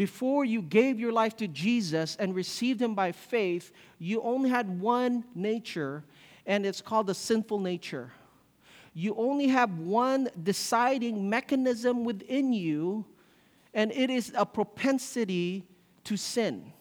before 0.00 0.46
you 0.46 0.62
gave 0.62 0.98
your 0.98 1.12
life 1.12 1.36
to 1.36 1.46
Jesus 1.46 2.16
and 2.16 2.34
received 2.34 2.80
Him 2.80 2.94
by 2.94 3.12
faith, 3.12 3.70
you 3.98 4.22
only 4.22 4.48
had 4.48 4.80
one 4.80 5.24
nature, 5.34 6.04
and 6.46 6.64
it's 6.64 6.80
called 6.80 7.06
the 7.06 7.14
sinful 7.14 7.58
nature. 7.58 8.10
You 8.94 9.14
only 9.16 9.48
have 9.48 9.78
one 9.78 10.30
deciding 10.42 11.28
mechanism 11.28 12.02
within 12.04 12.54
you 12.54 13.04
and 13.74 13.92
it 13.92 14.08
is 14.08 14.32
a 14.34 14.46
propensity 14.46 15.66
to 16.04 16.16
sin. 16.16 16.72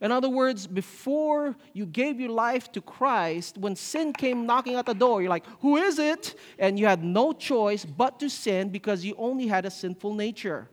In 0.00 0.12
other 0.12 0.28
words, 0.28 0.68
before 0.68 1.56
you 1.72 1.86
gave 1.86 2.20
your 2.20 2.30
life 2.30 2.70
to 2.70 2.80
Christ, 2.80 3.58
when 3.58 3.74
sin 3.74 4.12
came 4.12 4.46
knocking 4.46 4.76
at 4.76 4.86
the 4.86 4.94
door, 4.94 5.22
you're 5.22 5.28
like, 5.28 5.46
Who 5.58 5.76
is 5.76 5.98
it? 5.98 6.36
And 6.56 6.78
you 6.78 6.86
had 6.86 7.02
no 7.02 7.32
choice 7.32 7.84
but 7.84 8.20
to 8.20 8.30
sin 8.30 8.68
because 8.68 9.04
you 9.04 9.16
only 9.18 9.48
had 9.48 9.66
a 9.66 9.72
sinful 9.72 10.14
nature. 10.14 10.68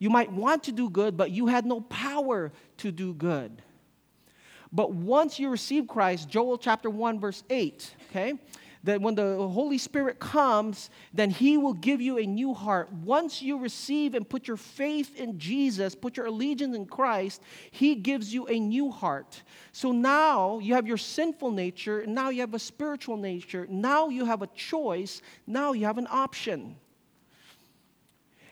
You 0.00 0.10
might 0.10 0.32
want 0.32 0.64
to 0.64 0.72
do 0.72 0.90
good, 0.90 1.16
but 1.16 1.30
you 1.30 1.46
had 1.46 1.64
no 1.64 1.82
power 1.82 2.50
to 2.78 2.90
do 2.90 3.14
good. 3.14 3.62
But 4.72 4.92
once 4.92 5.38
you 5.38 5.48
receive 5.50 5.86
Christ, 5.86 6.28
Joel 6.28 6.58
chapter 6.58 6.90
1, 6.90 7.20
verse 7.20 7.44
8, 7.48 7.94
okay? 8.10 8.34
that 8.82 9.00
when 9.00 9.14
the 9.14 9.36
Holy 9.36 9.78
Spirit 9.78 10.18
comes, 10.18 10.90
then 11.12 11.30
He 11.30 11.58
will 11.58 11.74
give 11.74 12.00
you 12.00 12.18
a 12.18 12.26
new 12.26 12.54
heart. 12.54 12.90
Once 12.92 13.42
you 13.42 13.58
receive 13.58 14.14
and 14.14 14.28
put 14.28 14.48
your 14.48 14.56
faith 14.56 15.16
in 15.16 15.38
Jesus, 15.38 15.94
put 15.94 16.16
your 16.16 16.26
allegiance 16.26 16.74
in 16.74 16.86
Christ, 16.86 17.42
He 17.70 17.94
gives 17.94 18.32
you 18.32 18.46
a 18.46 18.58
new 18.58 18.90
heart. 18.90 19.42
So 19.72 19.92
now 19.92 20.58
you 20.60 20.74
have 20.74 20.86
your 20.86 20.96
sinful 20.96 21.50
nature, 21.50 22.04
now 22.06 22.30
you 22.30 22.40
have 22.40 22.54
a 22.54 22.58
spiritual 22.58 23.16
nature, 23.16 23.66
now 23.68 24.08
you 24.08 24.24
have 24.24 24.42
a 24.42 24.48
choice, 24.48 25.20
now 25.46 25.72
you 25.72 25.84
have 25.84 25.98
an 25.98 26.08
option. 26.10 26.76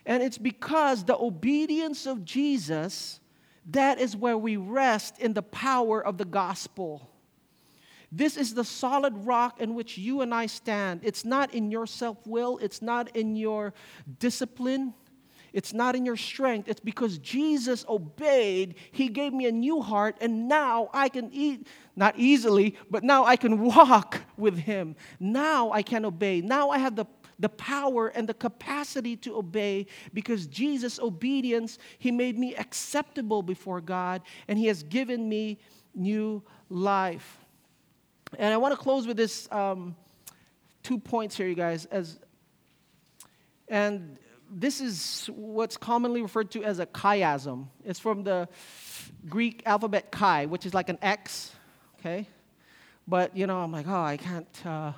And 0.08 0.22
it's 0.22 0.38
because 0.38 1.04
the 1.04 1.18
obedience 1.18 2.06
of 2.06 2.24
Jesus, 2.24 3.20
that 3.66 4.00
is 4.00 4.16
where 4.16 4.38
we 4.38 4.56
rest 4.56 5.18
in 5.18 5.34
the 5.34 5.42
power 5.42 6.04
of 6.04 6.16
the 6.16 6.24
gospel. 6.24 7.10
This 8.10 8.38
is 8.38 8.54
the 8.54 8.64
solid 8.64 9.26
rock 9.26 9.60
in 9.60 9.74
which 9.74 9.98
you 9.98 10.22
and 10.22 10.34
I 10.34 10.46
stand. 10.46 11.02
It's 11.04 11.26
not 11.26 11.52
in 11.52 11.70
your 11.70 11.86
self 11.86 12.26
will, 12.26 12.56
it's 12.56 12.80
not 12.80 13.14
in 13.14 13.36
your 13.36 13.74
discipline, 14.18 14.94
it's 15.52 15.74
not 15.74 15.94
in 15.94 16.06
your 16.06 16.16
strength. 16.16 16.68
It's 16.68 16.80
because 16.80 17.18
Jesus 17.18 17.84
obeyed. 17.86 18.76
He 18.92 19.08
gave 19.08 19.34
me 19.34 19.46
a 19.46 19.52
new 19.52 19.82
heart, 19.82 20.16
and 20.22 20.48
now 20.48 20.88
I 20.94 21.10
can 21.10 21.30
eat, 21.34 21.66
not 21.96 22.18
easily, 22.18 22.76
but 22.90 23.04
now 23.04 23.26
I 23.26 23.36
can 23.36 23.60
walk 23.60 24.22
with 24.38 24.56
Him. 24.56 24.96
Now 25.20 25.70
I 25.70 25.82
can 25.82 26.06
obey. 26.06 26.40
Now 26.40 26.70
I 26.70 26.78
have 26.78 26.96
the 26.96 27.06
the 27.38 27.48
power 27.48 28.08
and 28.08 28.28
the 28.28 28.34
capacity 28.34 29.16
to 29.16 29.36
obey 29.36 29.86
because 30.12 30.46
Jesus' 30.46 30.98
obedience, 30.98 31.78
He 31.98 32.10
made 32.10 32.38
me 32.38 32.54
acceptable 32.56 33.42
before 33.42 33.80
God 33.80 34.22
and 34.48 34.58
He 34.58 34.66
has 34.66 34.82
given 34.82 35.28
me 35.28 35.58
new 35.94 36.42
life. 36.68 37.38
And 38.38 38.52
I 38.52 38.56
want 38.56 38.72
to 38.72 38.78
close 38.78 39.06
with 39.06 39.16
this 39.16 39.50
um, 39.52 39.96
two 40.82 40.98
points 40.98 41.36
here, 41.36 41.48
you 41.48 41.54
guys. 41.54 41.86
As 41.86 42.18
and 43.68 44.18
this 44.50 44.80
is 44.80 45.28
what's 45.34 45.76
commonly 45.76 46.22
referred 46.22 46.50
to 46.52 46.64
as 46.64 46.78
a 46.78 46.86
chiasm. 46.86 47.66
It's 47.84 48.00
from 48.00 48.24
the 48.24 48.48
Greek 49.28 49.62
alphabet 49.66 50.10
chi, 50.10 50.46
which 50.46 50.64
is 50.64 50.72
like 50.72 50.88
an 50.88 50.98
X, 51.02 51.52
okay? 51.98 52.26
But, 53.06 53.36
you 53.36 53.46
know, 53.46 53.58
I'm 53.58 53.72
like, 53.72 53.86
oh, 53.86 54.02
I 54.02 54.16
can't. 54.16 54.66
Uh, 54.66 54.92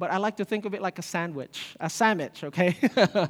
but 0.00 0.10
I 0.10 0.16
like 0.16 0.38
to 0.38 0.46
think 0.46 0.64
of 0.64 0.72
it 0.72 0.80
like 0.80 0.98
a 0.98 1.02
sandwich, 1.02 1.76
a 1.78 1.90
sandwich, 1.90 2.42
okay? 2.42 2.74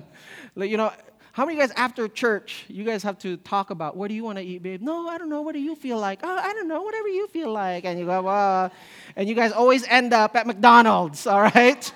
you 0.57 0.77
know, 0.77 0.93
how 1.33 1.45
many 1.45 1.59
guys 1.59 1.73
after 1.73 2.07
church, 2.07 2.65
you 2.69 2.85
guys 2.85 3.03
have 3.03 3.19
to 3.19 3.37
talk 3.39 3.71
about 3.71 3.97
what 3.97 4.07
do 4.09 4.15
you 4.15 4.23
want 4.23 4.39
to 4.39 4.45
eat, 4.45 4.63
babe? 4.63 4.81
No, 4.81 5.09
I 5.09 5.19
don't 5.19 5.29
know. 5.29 5.43
What 5.43 5.55
do 5.55 5.61
you 5.61 5.75
feel 5.75 5.99
like? 5.99 6.21
Oh, 6.23 6.29
I 6.29 6.53
don't 6.53 6.69
know. 6.69 6.83
Whatever 6.83 7.09
you 7.09 7.27
feel 7.27 7.53
like. 7.53 7.85
And 7.85 7.99
you 7.99 8.07
go, 8.07 8.23
well, 8.23 8.71
and 9.17 9.29
you 9.29 9.35
guys 9.35 9.51
always 9.51 9.85
end 9.89 10.13
up 10.13 10.37
at 10.37 10.47
McDonald's, 10.47 11.27
all 11.33 11.41
right? 11.41 11.93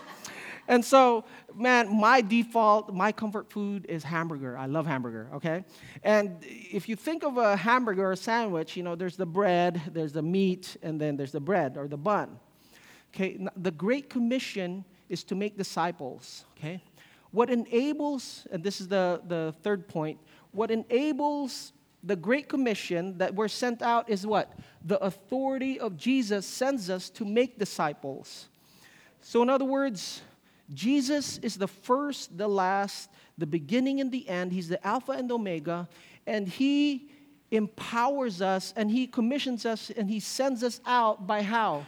and 0.67 0.85
so, 0.85 1.25
man, 1.55 1.97
my 1.97 2.21
default, 2.21 2.93
my 2.93 3.13
comfort 3.13 3.53
food 3.53 3.87
is 3.89 4.03
hamburger. 4.03 4.59
I 4.59 4.67
love 4.67 4.87
hamburger, 4.87 5.29
okay? 5.35 5.65
And 6.03 6.39
if 6.43 6.89
you 6.89 6.97
think 6.97 7.23
of 7.23 7.39
a 7.39 7.57
hamburger 7.57 8.07
or 8.07 8.13
a 8.13 8.17
sandwich, 8.17 8.77
you 8.77 8.83
know, 8.83 8.97
there's 8.97 9.17
the 9.17 9.27
bread, 9.27 9.81
there's 9.93 10.13
the 10.13 10.23
meat, 10.23 10.77
and 10.83 11.01
then 11.01 11.17
there's 11.17 11.33
the 11.33 11.41
bread 11.41 11.77
or 11.77 11.87
the 11.87 11.97
bun. 11.97 12.41
Okay, 13.15 13.39
the 13.57 13.71
Great 13.71 14.11
Commission 14.11 14.85
is 15.09 15.23
to 15.25 15.37
make 15.37 15.57
disciples, 15.57 16.45
okay? 16.59 16.83
What 17.31 17.49
enables, 17.49 18.45
and 18.51 18.65
this 18.65 18.81
is 18.81 18.89
the, 18.89 19.23
the 19.29 19.55
third 19.63 19.87
point, 19.87 20.19
what 20.51 20.73
enables 20.73 21.73
the 22.03 22.17
Great 22.17 22.49
Commission 22.49 23.17
that 23.19 23.33
we're 23.33 23.47
sent 23.47 23.83
out 23.83 24.11
is 24.11 24.27
what? 24.27 24.59
The 24.85 24.99
authority 24.99 25.79
of 25.79 25.97
Jesus 25.97 26.45
sends 26.45 26.91
us 26.91 27.09
to 27.11 27.25
make 27.25 27.57
disciples. 27.57 28.49
So, 29.21 29.43
in 29.43 29.49
other 29.49 29.65
words, 29.65 30.21
Jesus 30.73 31.39
is 31.39 31.57
the 31.57 31.69
first, 31.69 32.37
the 32.37 32.49
last, 32.49 33.11
the 33.39 33.47
beginning 33.47 34.01
and 34.01 34.11
the 34.11 34.29
end. 34.29 34.53
He's 34.53 34.69
the 34.69 34.85
Alpha 34.85 35.13
and 35.13 35.31
Omega, 35.31 35.89
and 36.27 36.49
He 36.49 37.11
empowers 37.53 38.43
us 38.43 38.75
and 38.77 38.91
He 38.91 39.07
commissions 39.07 39.65
us 39.65 39.91
and 39.97 40.11
He 40.11 40.19
sends 40.19 40.65
us 40.65 40.81
out 40.85 41.29
by 41.29 41.43
how? 41.43 41.87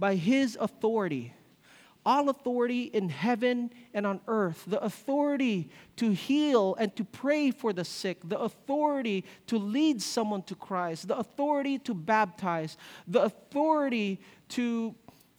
By 0.00 0.16
His 0.16 0.58
authority. 0.60 1.34
All 2.04 2.30
authority 2.30 2.84
in 2.84 3.10
heaven 3.10 3.70
and 3.92 4.06
on 4.06 4.20
earth, 4.26 4.64
the 4.66 4.80
authority 4.82 5.68
to 5.96 6.12
heal 6.12 6.74
and 6.76 6.96
to 6.96 7.04
pray 7.04 7.50
for 7.50 7.74
the 7.74 7.84
sick, 7.84 8.18
the 8.24 8.40
authority 8.40 9.26
to 9.48 9.58
lead 9.58 10.00
someone 10.00 10.42
to 10.44 10.54
Christ, 10.54 11.08
the 11.08 11.18
authority 11.18 11.78
to 11.80 11.92
baptize, 11.92 12.78
the 13.06 13.20
authority 13.20 14.18
to 14.48 14.94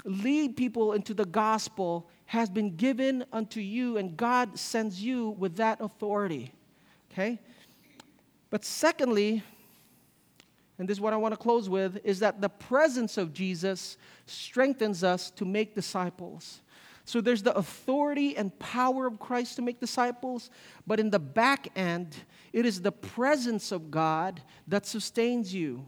lead 0.06 0.56
people 0.56 0.94
into 0.94 1.16
the 1.16 1.26
gospel 1.26 2.08
has 2.26 2.50
been 2.50 2.76
given 2.76 3.26
unto 3.34 3.60
you, 3.60 3.98
and 3.98 4.16
God 4.16 4.58
sends 4.58 5.02
you 5.02 5.32
with 5.32 5.56
that 5.58 5.82
authority. 5.82 6.54
Okay? 7.12 7.40
But 8.52 8.64
secondly, 8.64 9.44
and 10.82 10.90
this 10.90 10.98
is 10.98 11.02
what 11.02 11.14
I 11.14 11.18
want 11.18 11.32
to 11.32 11.38
close 11.38 11.70
with, 11.70 12.00
is 12.04 12.22
that 12.22 12.42
the 12.42 12.50
presence 12.50 13.16
of 13.20 13.34
Jesus 13.34 13.98
strengthens 14.26 15.04
us 15.04 15.30
to 15.30 15.46
make 15.46 15.76
disciples. 15.76 16.62
So 17.06 17.22
there's 17.22 17.44
the 17.44 17.56
authority 17.56 18.36
and 18.36 18.58
power 18.58 19.06
of 19.06 19.20
Christ 19.20 19.58
to 19.58 19.62
make 19.62 19.80
disciples, 19.80 20.50
but 20.88 21.00
in 21.00 21.12
the 21.12 21.20
back 21.20 21.68
end, 21.76 22.16
it 22.52 22.66
is 22.66 22.82
the 22.82 22.92
presence 22.92 23.72
of 23.72 23.92
God 23.92 24.42
that 24.68 24.88
sustains 24.88 25.54
you. 25.54 25.88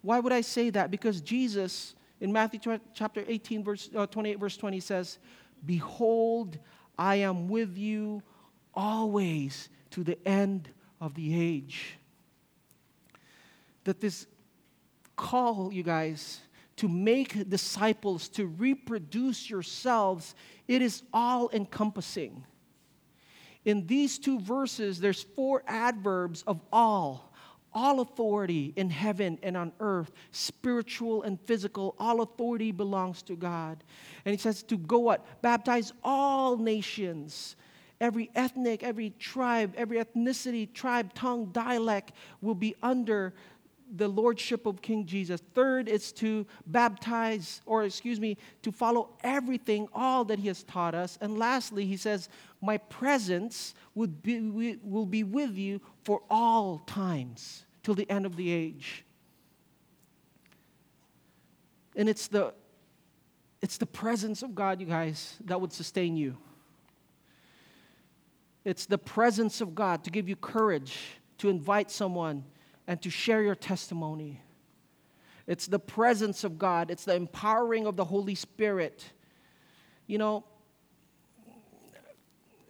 Why 0.00 0.20
would 0.20 0.32
I 0.32 0.40
say 0.40 0.70
that? 0.70 0.90
Because 0.90 1.20
Jesus, 1.20 1.94
in 2.18 2.32
Matthew 2.32 2.60
chapter 2.94 3.24
18, 3.28 3.62
verse 3.62 3.90
uh, 3.94 4.06
28, 4.06 4.40
verse 4.40 4.56
20, 4.56 4.80
says, 4.80 5.18
Behold, 5.66 6.58
I 6.98 7.16
am 7.16 7.46
with 7.46 7.76
you 7.76 8.22
always 8.72 9.68
to 9.90 10.02
the 10.02 10.16
end 10.26 10.70
of 10.98 11.14
the 11.14 11.38
age 11.38 11.97
that 13.88 14.00
this 14.00 14.26
call, 15.16 15.72
you 15.72 15.82
guys, 15.82 16.40
to 16.76 16.88
make 16.88 17.48
disciples, 17.48 18.28
to 18.28 18.46
reproduce 18.46 19.48
yourselves, 19.48 20.34
it 20.68 20.82
is 20.82 21.02
all 21.10 21.48
encompassing. 21.54 22.44
In 23.64 23.86
these 23.86 24.18
two 24.18 24.40
verses, 24.40 25.00
there's 25.00 25.22
four 25.22 25.62
adverbs 25.66 26.44
of 26.46 26.60
all. 26.70 27.32
All 27.72 28.00
authority 28.00 28.74
in 28.76 28.90
heaven 28.90 29.38
and 29.42 29.56
on 29.56 29.72
earth, 29.80 30.12
spiritual 30.32 31.22
and 31.22 31.40
physical, 31.40 31.94
all 31.98 32.20
authority 32.20 32.72
belongs 32.72 33.22
to 33.22 33.36
God. 33.36 33.82
And 34.26 34.34
he 34.34 34.38
says 34.38 34.62
to 34.64 34.76
go 34.76 34.98
what? 34.98 35.40
Baptize 35.40 35.94
all 36.04 36.58
nations. 36.58 37.56
Every 38.00 38.30
ethnic, 38.34 38.82
every 38.82 39.10
tribe, 39.18 39.74
every 39.76 39.98
ethnicity, 39.98 40.72
tribe, 40.72 41.14
tongue, 41.14 41.46
dialect 41.46 42.12
will 42.40 42.54
be 42.54 42.76
under 42.82 43.34
the 43.96 44.08
lordship 44.08 44.66
of 44.66 44.82
King 44.82 45.06
Jesus. 45.06 45.40
Third 45.54 45.88
is 45.88 46.12
to 46.12 46.46
baptize, 46.66 47.60
or 47.66 47.84
excuse 47.84 48.20
me, 48.20 48.36
to 48.62 48.72
follow 48.72 49.10
everything, 49.22 49.88
all 49.94 50.24
that 50.26 50.38
he 50.38 50.48
has 50.48 50.62
taught 50.64 50.94
us. 50.94 51.18
And 51.20 51.38
lastly, 51.38 51.86
he 51.86 51.96
says, 51.96 52.28
My 52.60 52.78
presence 52.78 53.74
would 53.94 54.22
be, 54.22 54.78
will 54.82 55.06
be 55.06 55.24
with 55.24 55.56
you 55.56 55.80
for 56.04 56.22
all 56.30 56.82
times, 56.86 57.64
till 57.82 57.94
the 57.94 58.08
end 58.10 58.26
of 58.26 58.36
the 58.36 58.50
age. 58.50 59.04
And 61.96 62.08
it's 62.08 62.28
the, 62.28 62.54
it's 63.60 63.78
the 63.78 63.86
presence 63.86 64.42
of 64.42 64.54
God, 64.54 64.80
you 64.80 64.86
guys, 64.86 65.36
that 65.44 65.60
would 65.60 65.72
sustain 65.72 66.16
you. 66.16 66.36
It's 68.64 68.86
the 68.86 68.98
presence 68.98 69.60
of 69.60 69.74
God 69.74 70.04
to 70.04 70.10
give 70.10 70.28
you 70.28 70.36
courage 70.36 70.98
to 71.38 71.48
invite 71.48 71.90
someone 71.90 72.44
and 72.88 73.00
to 73.02 73.10
share 73.10 73.42
your 73.42 73.54
testimony. 73.54 74.40
It's 75.46 75.66
the 75.66 75.78
presence 75.78 76.42
of 76.42 76.58
God, 76.58 76.90
it's 76.90 77.04
the 77.04 77.14
empowering 77.14 77.86
of 77.86 77.96
the 77.96 78.04
Holy 78.04 78.34
Spirit. 78.34 79.04
You 80.06 80.18
know, 80.18 80.44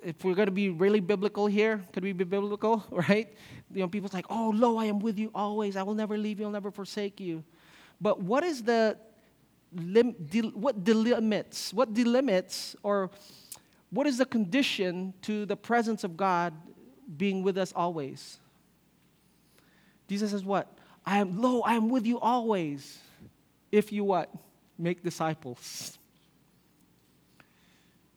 if 0.03 0.25
we're 0.25 0.35
going 0.35 0.47
to 0.47 0.53
be 0.53 0.71
really 0.71 1.01
biblical 1.01 1.47
here, 1.47 1.85
could 1.93 2.03
we 2.03 2.13
be 2.13 2.25
biblical, 2.25 2.85
right? 2.91 3.33
You 3.73 3.81
know, 3.81 3.89
people's 3.89 4.13
like, 4.13 4.27
oh, 4.29 4.53
lo, 4.55 4.77
I 4.77 4.87
am 4.87 4.99
with 4.99 5.19
you 5.19 5.31
always. 5.35 5.77
I 5.77 5.85
will 5.85 5.95
never 5.95 6.19
leave 6.19 6.41
you, 6.41 6.47
I'll 6.47 6.53
never 6.53 6.73
forsake 6.73 7.21
you. 7.21 7.45
But 8.01 8.21
what 8.21 8.43
is 8.43 8.63
the, 8.63 8.99
lim- 9.73 10.17
del- 10.31 10.51
what 10.51 10.83
delimits, 10.83 11.73
what 11.73 11.95
delimits, 11.95 12.75
or 12.83 13.11
what 13.91 14.07
is 14.07 14.19
the 14.19 14.27
condition 14.27 15.15
to 15.23 15.47
the 15.47 15.57
presence 15.57 16.03
of 16.03 16.17
God 16.17 16.55
being 17.17 17.45
with 17.45 17.57
us 17.57 17.73
always? 17.75 18.41
Jesus 20.09 20.31
says, 20.31 20.45
What? 20.45 20.73
I 21.07 21.19
am, 21.19 21.41
lo, 21.41 21.63
I 21.63 21.75
am 21.75 21.89
with 21.89 22.07
you 22.07 22.19
always. 22.19 22.99
If 23.71 23.93
you 23.93 24.05
what? 24.05 24.31
Make 24.79 25.03
disciples. 25.03 25.99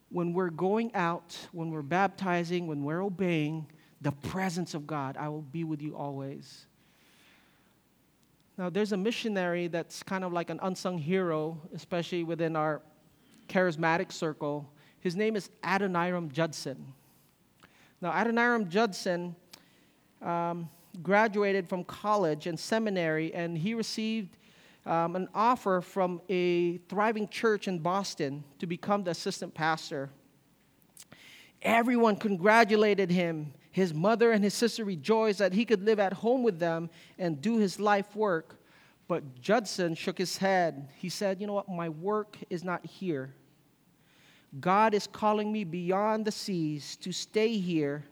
When 0.10 0.34
we're 0.34 0.50
going 0.50 0.94
out, 0.94 1.38
when 1.52 1.72
we're 1.72 1.82
baptizing, 1.82 2.68
when 2.68 2.84
we're 2.84 3.02
obeying 3.02 3.68
the 4.02 4.12
presence 4.12 4.74
of 4.74 4.86
God, 4.86 5.16
I 5.16 5.30
will 5.30 5.42
be 5.42 5.64
with 5.64 5.82
you 5.82 5.96
always. 5.96 6.66
Now, 8.58 8.70
there's 8.70 8.92
a 8.92 8.98
missionary 8.98 9.68
that's 9.68 10.04
kind 10.04 10.24
of 10.24 10.34
like 10.34 10.50
an 10.50 10.60
unsung 10.62 10.98
hero, 10.98 11.62
especially 11.74 12.24
within 12.24 12.56
our 12.56 12.82
charismatic 13.48 14.12
circle. 14.12 14.70
His 15.00 15.16
name 15.16 15.36
is 15.36 15.50
Adoniram 15.64 16.32
Judson. 16.32 16.94
Now, 18.02 18.12
Adoniram 18.12 18.70
Judson, 18.70 19.36
um, 20.22 20.70
graduated 21.02 21.68
from 21.68 21.84
college 21.84 22.48
and 22.48 22.60
seminary, 22.60 23.34
and 23.34 23.58
he 23.58 23.74
received 23.74 24.38
um, 24.86 25.16
an 25.16 25.28
offer 25.34 25.82
from 25.82 26.22
a 26.30 26.78
thriving 26.90 27.28
church 27.28 27.68
in 27.68 27.80
Boston 27.80 28.44
to 28.60 28.66
become 28.66 29.04
the 29.04 29.12
assistant 29.12 29.54
pastor. 29.54 30.10
Everyone 31.62 32.16
congratulated 32.16 33.12
him. 33.12 33.54
His 33.72 33.94
mother 33.94 34.32
and 34.32 34.44
his 34.44 34.54
sister 34.54 34.84
rejoiced 34.84 35.40
that 35.40 35.54
he 35.54 35.64
could 35.64 35.84
live 35.84 36.00
at 36.00 36.14
home 36.14 36.44
with 36.44 36.60
them 36.60 36.90
and 37.18 37.42
do 37.42 37.58
his 37.58 37.80
life 37.80 38.16
work. 38.16 38.58
But 39.08 39.40
Judson 39.40 39.94
shook 39.94 40.18
his 40.18 40.38
head. 40.38 40.90
He 40.98 41.10
said, 41.10 41.40
You 41.40 41.48
know 41.48 41.54
what? 41.54 41.70
My 41.70 41.90
work 41.90 42.38
is 42.50 42.64
not 42.64 42.86
here. 42.86 43.34
God 44.60 44.94
is 44.94 45.08
calling 45.08 45.52
me 45.52 45.64
beyond 45.64 46.26
the 46.26 46.32
seas 46.32 46.98
to 46.98 47.12
stay 47.12 47.58
here, 47.58 48.04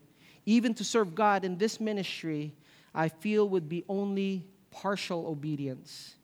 even 0.46 0.74
to 0.76 0.84
serve 0.84 1.16
God 1.16 1.44
in 1.44 1.58
this 1.58 1.82
ministry 1.82 2.54
I 2.94 3.10
feel 3.10 3.48
would 3.50 3.70
be 3.70 3.84
only 3.88 4.46
partial 4.72 5.28
obedience. 5.28 6.16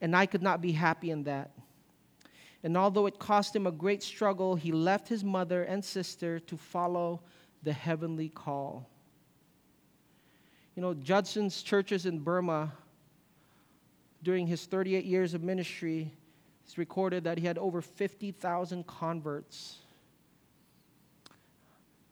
And 0.00 0.14
I 0.14 0.26
could 0.26 0.42
not 0.42 0.60
be 0.60 0.72
happy 0.72 1.10
in 1.10 1.24
that. 1.24 1.50
And 2.62 2.76
although 2.76 3.06
it 3.06 3.18
cost 3.18 3.54
him 3.54 3.66
a 3.66 3.72
great 3.72 4.02
struggle, 4.02 4.56
he 4.56 4.72
left 4.72 5.08
his 5.08 5.22
mother 5.22 5.62
and 5.62 5.84
sister 5.84 6.40
to 6.40 6.56
follow 6.56 7.22
the 7.62 7.72
heavenly 7.72 8.28
call. 8.28 8.88
You 10.74 10.82
know, 10.82 10.94
Judson's 10.94 11.62
churches 11.62 12.06
in 12.06 12.18
Burma, 12.18 12.72
during 14.22 14.46
his 14.46 14.66
38 14.66 15.04
years 15.04 15.34
of 15.34 15.42
ministry, 15.42 16.12
it's 16.64 16.76
recorded 16.76 17.24
that 17.24 17.38
he 17.38 17.46
had 17.46 17.58
over 17.58 17.80
50,000 17.80 18.86
converts. 18.86 19.78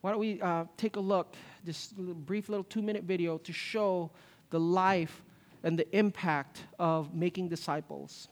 Why 0.01 0.12
don't 0.12 0.21
we 0.21 0.40
uh, 0.40 0.67
take 0.77 0.97
a 0.97 1.01
look 1.01 1.35
this 1.64 1.92
brief 1.92 2.48
little 2.48 2.64
two 2.64 2.83
minute 2.83 3.05
video 3.05 3.38
to 3.38 3.53
show 3.53 4.11
the 4.50 4.61
life 4.61 5.24
and 5.62 5.79
the 5.79 5.96
impact 5.96 6.62
of 6.79 7.14
making 7.14 7.48
disciples. 7.48 8.29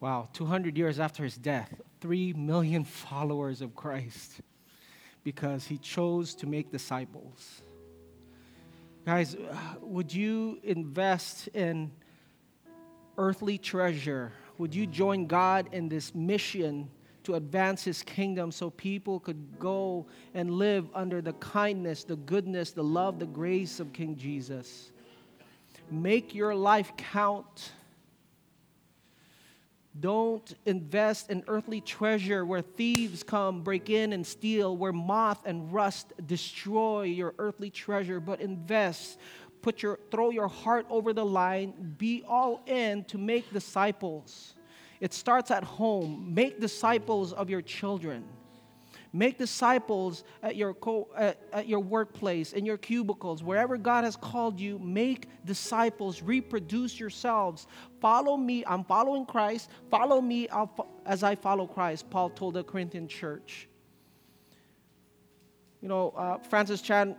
Wow, 0.00 0.28
200 0.34 0.76
years 0.76 1.00
after 1.00 1.24
his 1.24 1.36
death, 1.36 1.80
3 2.00 2.34
million 2.34 2.84
followers 3.04 3.62
of 3.62 3.74
Christ 3.74 4.40
because 5.24 5.66
he 5.66 5.78
chose 5.78 6.34
to 6.36 6.46
make 6.46 6.70
disciples. 6.70 7.62
Guys, 9.04 9.34
uh, 9.34 9.56
would 9.80 10.12
you 10.12 10.60
invest 10.62 11.48
in 11.48 11.90
earthly 13.16 13.58
treasure? 13.58 14.32
Would 14.58 14.74
you 14.74 14.86
join 14.86 15.26
God 15.26 15.68
in 15.72 15.88
this 15.88 16.14
mission 16.14 16.90
to 17.28 17.34
advance 17.34 17.84
his 17.84 18.02
kingdom 18.02 18.50
so 18.50 18.70
people 18.70 19.20
could 19.20 19.58
go 19.58 20.06
and 20.32 20.50
live 20.50 20.88
under 20.94 21.20
the 21.20 21.34
kindness, 21.34 22.02
the 22.02 22.16
goodness, 22.16 22.70
the 22.70 22.82
love, 22.82 23.18
the 23.18 23.26
grace 23.26 23.80
of 23.80 23.92
King 23.92 24.16
Jesus. 24.16 24.90
Make 25.90 26.34
your 26.34 26.54
life 26.54 26.90
count. 26.96 27.72
Don't 30.00 30.54
invest 30.64 31.28
in 31.28 31.44
earthly 31.48 31.82
treasure 31.82 32.46
where 32.46 32.62
thieves 32.62 33.22
come, 33.22 33.60
break 33.60 33.90
in, 33.90 34.14
and 34.14 34.26
steal, 34.26 34.74
where 34.74 34.92
moth 34.92 35.42
and 35.44 35.70
rust 35.70 36.14
destroy 36.26 37.02
your 37.02 37.34
earthly 37.38 37.68
treasure, 37.68 38.20
but 38.20 38.40
invest. 38.40 39.18
Put 39.60 39.82
your, 39.82 39.98
throw 40.10 40.30
your 40.30 40.48
heart 40.48 40.86
over 40.88 41.12
the 41.12 41.26
line, 41.26 41.94
be 41.98 42.24
all 42.26 42.62
in 42.64 43.04
to 43.04 43.18
make 43.18 43.52
disciples. 43.52 44.54
It 45.00 45.14
starts 45.14 45.50
at 45.50 45.64
home. 45.64 46.32
Make 46.34 46.60
disciples 46.60 47.32
of 47.32 47.48
your 47.48 47.62
children. 47.62 48.24
Make 49.12 49.38
disciples 49.38 50.24
at 50.42 50.54
your, 50.56 50.74
co- 50.74 51.08
at, 51.16 51.40
at 51.52 51.66
your 51.66 51.80
workplace, 51.80 52.52
in 52.52 52.66
your 52.66 52.76
cubicles, 52.76 53.42
wherever 53.42 53.78
God 53.78 54.04
has 54.04 54.16
called 54.16 54.60
you. 54.60 54.78
Make 54.78 55.28
disciples. 55.46 56.22
Reproduce 56.22 57.00
yourselves. 57.00 57.66
Follow 58.00 58.36
me. 58.36 58.64
I'm 58.66 58.84
following 58.84 59.24
Christ. 59.24 59.70
Follow 59.90 60.20
me 60.20 60.46
fo- 60.48 60.88
as 61.06 61.22
I 61.22 61.36
follow 61.36 61.66
Christ, 61.66 62.10
Paul 62.10 62.30
told 62.30 62.54
the 62.54 62.64
Corinthian 62.64 63.08
church. 63.08 63.68
You 65.80 65.88
know, 65.88 66.10
uh, 66.10 66.38
Francis 66.38 66.82
Chan, 66.82 67.16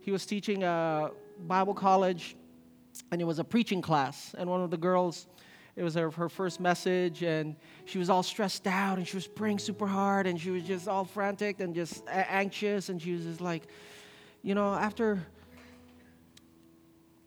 he 0.00 0.10
was 0.10 0.26
teaching 0.26 0.62
a 0.62 1.10
Bible 1.46 1.74
college, 1.74 2.36
and 3.10 3.20
it 3.20 3.24
was 3.24 3.38
a 3.38 3.44
preaching 3.44 3.80
class. 3.80 4.34
And 4.36 4.50
one 4.50 4.60
of 4.60 4.70
the 4.70 4.76
girls, 4.76 5.26
it 5.76 5.82
was 5.82 5.94
her, 5.94 6.10
her 6.10 6.28
first 6.28 6.60
message, 6.60 7.22
and 7.22 7.56
she 7.84 7.98
was 7.98 8.08
all 8.08 8.22
stressed 8.22 8.66
out, 8.66 8.98
and 8.98 9.06
she 9.06 9.16
was 9.16 9.26
praying 9.26 9.58
super 9.58 9.86
hard, 9.86 10.26
and 10.26 10.40
she 10.40 10.50
was 10.50 10.62
just 10.62 10.86
all 10.86 11.04
frantic 11.04 11.60
and 11.60 11.74
just 11.74 12.04
anxious, 12.08 12.88
and 12.88 13.02
she 13.02 13.12
was 13.12 13.24
just 13.24 13.40
like, 13.40 13.64
you 14.42 14.54
know, 14.54 14.74
after 14.74 15.26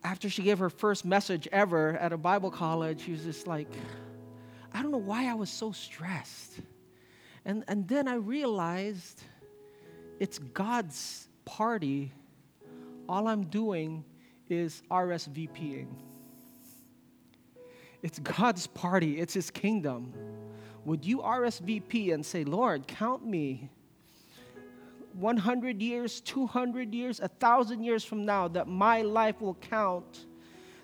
after 0.04 0.30
she 0.30 0.42
gave 0.42 0.60
her 0.60 0.70
first 0.70 1.04
message 1.04 1.50
ever 1.52 1.98
at 1.98 2.14
a 2.14 2.18
Bible 2.18 2.50
college, 2.50 3.02
she 3.02 3.12
was 3.12 3.24
just 3.24 3.46
like, 3.46 3.68
I 4.74 4.82
don't 4.82 4.92
know 4.92 4.98
why 4.98 5.30
I 5.30 5.34
was 5.34 5.50
so 5.50 5.74
stressed. 5.74 6.62
And, 7.44 7.66
and 7.68 7.86
then 7.88 8.08
I 8.08 8.16
realized 8.16 9.22
it's 10.20 10.40
God's 10.40 11.28
party. 11.44 12.14
All 13.10 13.28
I'm 13.28 13.46
doing 13.48 14.06
is 14.50 14.82
RSVPing. 14.90 15.88
It's 18.02 18.20
God's 18.20 18.68
party, 18.68 19.20
it's 19.20 19.34
His 19.34 19.50
kingdom. 19.50 20.14
Would 20.86 21.06
you 21.06 21.20
RSVP 21.20 22.14
and 22.14 22.26
say, 22.26 22.44
Lord, 22.44 22.88
count 22.88 23.26
me 23.26 23.70
100 25.14 25.82
years, 25.82 26.22
200 26.22 26.94
years, 26.94 27.20
1,000 27.20 27.84
years 27.84 28.04
from 28.04 28.26
now 28.26 28.48
that 28.50 28.68
my 28.68 29.02
life 29.02 29.42
will 29.42 29.56
count 29.56 30.26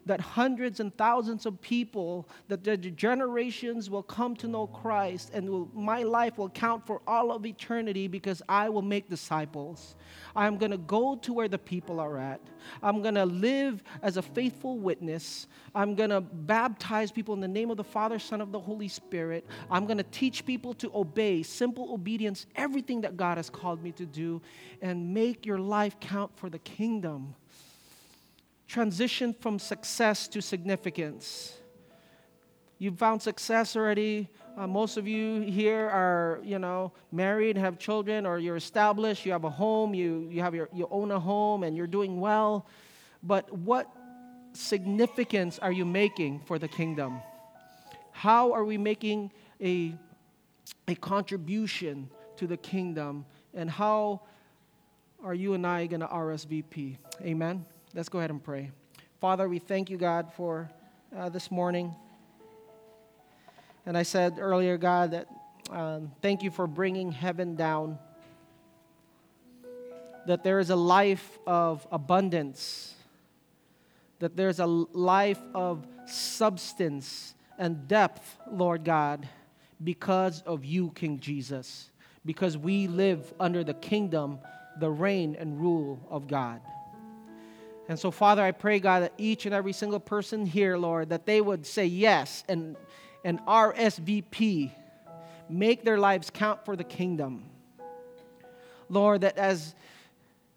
that 0.05 0.19
hundreds 0.19 0.79
and 0.79 0.95
thousands 0.97 1.45
of 1.45 1.61
people, 1.61 2.27
that 2.47 2.63
the 2.63 2.77
generations 2.77 3.89
will 3.89 4.03
come 4.03 4.35
to 4.37 4.47
know 4.47 4.67
Christ, 4.67 5.31
and 5.33 5.49
will, 5.49 5.69
my 5.73 6.03
life 6.03 6.37
will 6.37 6.49
count 6.49 6.85
for 6.85 7.01
all 7.07 7.31
of 7.31 7.45
eternity 7.45 8.07
because 8.07 8.41
I 8.49 8.69
will 8.69 8.81
make 8.81 9.09
disciples. 9.09 9.95
I'm 10.35 10.57
going 10.57 10.71
to 10.71 10.77
go 10.77 11.15
to 11.17 11.33
where 11.33 11.47
the 11.47 11.57
people 11.57 11.99
are 11.99 12.17
at. 12.17 12.41
I'm 12.81 13.01
going 13.01 13.15
to 13.15 13.25
live 13.25 13.83
as 14.01 14.17
a 14.17 14.21
faithful 14.21 14.77
witness. 14.77 15.47
I'm 15.75 15.95
going 15.95 16.09
to 16.09 16.21
baptize 16.21 17.11
people 17.11 17.33
in 17.33 17.39
the 17.39 17.47
name 17.47 17.71
of 17.71 17.77
the 17.77 17.83
Father, 17.83 18.19
Son, 18.19 18.41
of 18.41 18.51
the 18.51 18.59
Holy 18.59 18.87
Spirit. 18.87 19.45
I'm 19.69 19.85
going 19.85 19.97
to 19.97 20.03
teach 20.03 20.45
people 20.45 20.73
to 20.75 20.91
obey, 20.93 21.43
simple 21.43 21.93
obedience, 21.93 22.45
everything 22.55 23.01
that 23.01 23.17
God 23.17 23.37
has 23.37 23.49
called 23.49 23.83
me 23.83 23.91
to 23.93 24.05
do, 24.05 24.41
and 24.81 25.13
make 25.13 25.45
your 25.45 25.59
life 25.59 25.99
count 25.99 26.31
for 26.35 26.49
the 26.49 26.59
kingdom 26.59 27.35
transition 28.73 29.35
from 29.39 29.59
success 29.59 30.27
to 30.27 30.41
significance. 30.41 31.53
You've 32.79 32.97
found 32.97 33.21
success 33.21 33.75
already. 33.75 34.27
Uh, 34.57 34.65
most 34.65 34.97
of 34.97 35.07
you 35.07 35.41
here 35.41 35.87
are, 35.87 36.39
you 36.43 36.57
know, 36.57 36.91
married, 37.11 37.55
have 37.55 37.77
children, 37.77 38.25
or 38.25 38.39
you're 38.39 38.55
established. 38.55 39.27
You 39.27 39.31
have 39.31 39.43
a 39.43 39.49
home. 39.49 39.93
You 39.93 40.27
you 40.31 40.41
have 40.41 40.55
your 40.55 40.69
you 40.73 40.87
own 40.89 41.11
a 41.11 41.19
home, 41.19 41.61
and 41.63 41.77
you're 41.77 41.93
doing 41.99 42.19
well. 42.19 42.65
But 43.21 43.45
what 43.53 43.87
significance 44.53 45.59
are 45.59 45.71
you 45.71 45.85
making 45.85 46.41
for 46.47 46.57
the 46.57 46.67
kingdom? 46.67 47.21
How 48.11 48.53
are 48.53 48.65
we 48.65 48.79
making 48.79 49.31
a 49.61 49.93
a 50.87 50.95
contribution 50.95 52.09
to 52.37 52.47
the 52.47 52.57
kingdom? 52.57 53.25
And 53.53 53.69
how 53.69 54.21
are 55.23 55.35
you 55.35 55.53
and 55.53 55.65
I 55.65 55.85
going 55.85 56.01
to 56.01 56.07
RSVP? 56.07 56.97
Amen. 57.21 57.65
Let's 57.95 58.09
go 58.09 58.17
ahead 58.17 58.31
and 58.31 58.43
pray. 58.43 58.71
Father, 59.21 59.47
we 59.47 59.59
thank 59.59 59.91
you, 59.91 59.97
God, 59.97 60.33
for 60.33 60.67
uh, 61.15 61.29
this 61.29 61.51
morning. 61.51 61.93
And 63.85 63.95
I 63.95 64.01
said 64.01 64.37
earlier, 64.39 64.79
God, 64.79 65.11
that 65.11 65.27
um, 65.69 66.11
thank 66.19 66.41
you 66.41 66.49
for 66.49 66.65
bringing 66.65 67.11
heaven 67.11 67.55
down. 67.55 67.99
That 70.25 70.43
there 70.43 70.57
is 70.57 70.71
a 70.71 70.75
life 70.75 71.37
of 71.45 71.85
abundance, 71.91 72.95
that 74.17 74.35
there's 74.35 74.59
a 74.59 74.65
life 74.65 75.41
of 75.53 75.85
substance 76.07 77.35
and 77.59 77.87
depth, 77.87 78.39
Lord 78.49 78.85
God, 78.85 79.29
because 79.83 80.41
of 80.47 80.65
you, 80.65 80.89
King 80.95 81.19
Jesus, 81.19 81.91
because 82.25 82.57
we 82.57 82.87
live 82.87 83.31
under 83.39 83.63
the 83.63 83.75
kingdom, 83.75 84.39
the 84.79 84.89
reign, 84.89 85.35
and 85.39 85.61
rule 85.61 85.99
of 86.09 86.27
God. 86.27 86.59
And 87.89 87.99
so, 87.99 88.11
Father, 88.11 88.41
I 88.41 88.51
pray, 88.51 88.79
God, 88.79 89.03
that 89.03 89.13
each 89.17 89.45
and 89.45 89.53
every 89.53 89.73
single 89.73 89.99
person 89.99 90.45
here, 90.45 90.77
Lord, 90.77 91.09
that 91.09 91.25
they 91.25 91.41
would 91.41 91.65
say 91.65 91.85
yes 91.85 92.43
and, 92.47 92.77
and 93.25 93.39
RSVP, 93.41 94.71
make 95.49 95.83
their 95.83 95.97
lives 95.97 96.29
count 96.29 96.63
for 96.63 96.75
the 96.75 96.83
kingdom. 96.83 97.43
Lord, 98.89 99.21
that 99.21 99.37
as 99.37 99.75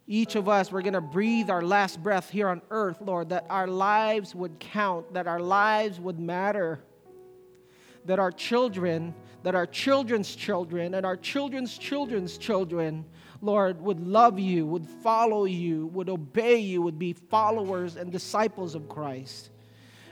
each 0.07 0.37
of 0.37 0.49
us, 0.49 0.71
we're 0.71 0.83
going 0.83 0.93
to 0.93 1.01
breathe 1.01 1.51
our 1.51 1.62
last 1.62 2.01
breath 2.01 2.31
here 2.31 2.49
on 2.49 2.62
earth, 2.71 2.99
Lord, 3.01 3.31
that 3.31 3.47
our 3.51 3.67
lives 3.67 4.35
would 4.35 4.61
count, 4.61 5.15
that 5.15 5.27
our 5.27 5.41
lives 5.41 5.99
would 5.99 6.21
matter, 6.21 6.79
that 8.05 8.21
our 8.21 8.31
children, 8.31 9.15
that 9.43 9.57
our 9.57 9.67
children's 9.67 10.37
children, 10.37 10.95
and 10.95 11.05
our 11.05 11.17
children's 11.17 11.77
children's 11.77 12.39
children 12.39 13.05
Lord, 13.40 13.81
would 13.81 14.01
love 14.01 14.38
you, 14.38 14.66
would 14.66 14.87
follow 14.87 15.44
you, 15.44 15.87
would 15.88 16.09
obey 16.09 16.59
you, 16.59 16.83
would 16.83 16.99
be 16.99 17.12
followers 17.12 17.96
and 17.96 18.11
disciples 18.11 18.75
of 18.75 18.88
Christ. 18.88 19.51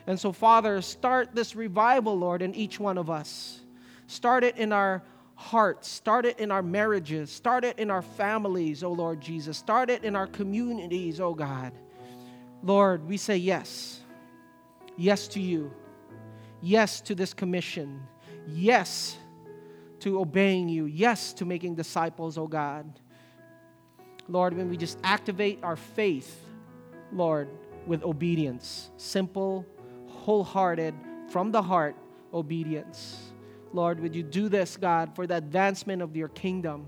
And 0.07 0.19
so, 0.19 0.33
Father, 0.33 0.83
start 0.83 1.35
this 1.35 1.57
revival, 1.57 2.19
Lord, 2.19 2.43
in 2.43 2.55
each 2.55 2.79
one 2.79 2.99
of 2.99 3.09
us. 3.09 3.61
Start 4.07 4.45
it 4.45 4.57
in 4.59 4.73
our 4.73 5.03
hearts, 5.35 5.89
start 5.89 6.27
it 6.27 6.39
in 6.39 6.51
our 6.51 6.63
marriages, 6.63 7.31
start 7.31 7.65
it 7.65 7.79
in 7.79 7.91
our 7.91 8.03
families, 8.03 8.83
oh 8.83 8.93
Lord 8.93 9.21
Jesus. 9.21 9.57
Start 9.57 9.91
it 9.91 10.05
in 10.05 10.15
our 10.15 10.27
communities, 10.27 11.21
oh 11.21 11.35
God. 11.35 11.73
Lord, 12.63 13.07
we 13.07 13.17
say 13.17 13.37
yes. 13.37 14.01
Yes 14.97 15.29
to 15.29 15.41
you. 15.41 15.73
Yes 16.61 17.01
to 17.03 17.15
this 17.15 17.35
commission. 17.35 18.01
Yes 18.47 19.17
to 20.01 20.21
obeying 20.21 20.69
you. 20.69 20.87
Yes 20.87 21.33
to 21.35 21.45
making 21.45 21.75
disciples, 21.75 22.39
oh 22.39 22.47
God. 22.47 23.01
Lord, 24.29 24.57
when 24.57 24.69
we 24.71 24.77
just 24.77 24.99
activate 25.05 25.59
our 25.63 25.77
faith, 25.77 26.45
Lord, 27.13 27.49
with 27.87 28.03
obedience, 28.03 28.91
simple, 28.97 29.67
wholehearted, 30.09 30.95
from 31.29 31.53
the 31.53 31.63
heart 31.63 31.97
obedience. 32.33 33.33
Lord, 33.73 34.01
would 34.01 34.15
you 34.15 34.23
do 34.23 34.49
this, 34.49 34.77
God, 34.77 35.15
for 35.15 35.27
the 35.27 35.37
advancement 35.37 36.01
of 36.01 36.17
your 36.17 36.29
kingdom, 36.29 36.87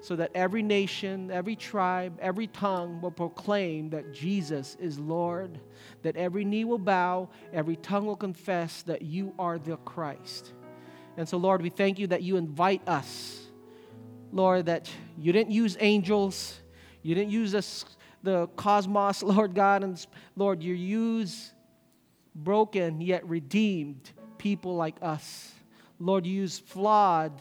so 0.00 0.16
that 0.16 0.32
every 0.34 0.62
nation, 0.62 1.30
every 1.30 1.54
tribe, 1.54 2.18
every 2.20 2.48
tongue 2.48 3.00
will 3.00 3.10
proclaim 3.12 3.90
that 3.90 4.12
Jesus 4.12 4.76
is 4.80 4.98
Lord, 4.98 5.60
that 6.02 6.16
every 6.16 6.44
knee 6.44 6.64
will 6.64 6.78
bow, 6.78 7.28
every 7.52 7.76
tongue 7.76 8.06
will 8.06 8.16
confess 8.16 8.82
that 8.82 9.02
you 9.02 9.32
are 9.38 9.58
the 9.58 9.76
Christ. 9.76 10.54
And 11.16 11.28
so, 11.28 11.36
Lord, 11.36 11.62
we 11.62 11.70
thank 11.70 11.98
you 11.98 12.08
that 12.08 12.22
you 12.22 12.36
invite 12.36 12.86
us 12.88 13.41
Lord, 14.32 14.66
that 14.66 14.90
you 15.18 15.32
didn't 15.32 15.52
use 15.52 15.76
angels, 15.78 16.58
you 17.02 17.14
didn't 17.14 17.30
use 17.30 17.52
the 18.22 18.46
cosmos, 18.56 19.22
Lord 19.22 19.54
God, 19.54 19.84
and 19.84 20.04
Lord, 20.36 20.62
you 20.62 20.74
use 20.74 21.52
broken 22.34 23.00
yet 23.00 23.28
redeemed 23.28 24.10
people 24.38 24.74
like 24.74 24.96
us. 25.02 25.52
Lord, 26.00 26.26
you 26.26 26.32
use 26.32 26.58
flawed 26.58 27.38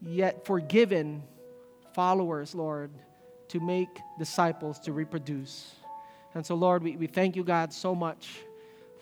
yet 0.00 0.46
forgiven 0.46 1.22
followers, 1.94 2.54
Lord, 2.54 2.90
to 3.48 3.60
make 3.60 3.88
disciples 4.18 4.78
to 4.80 4.92
reproduce. 4.92 5.74
And 6.34 6.46
so, 6.46 6.54
Lord, 6.54 6.82
we, 6.82 6.96
we 6.96 7.06
thank 7.06 7.36
you, 7.36 7.44
God, 7.44 7.72
so 7.72 7.94
much 7.94 8.38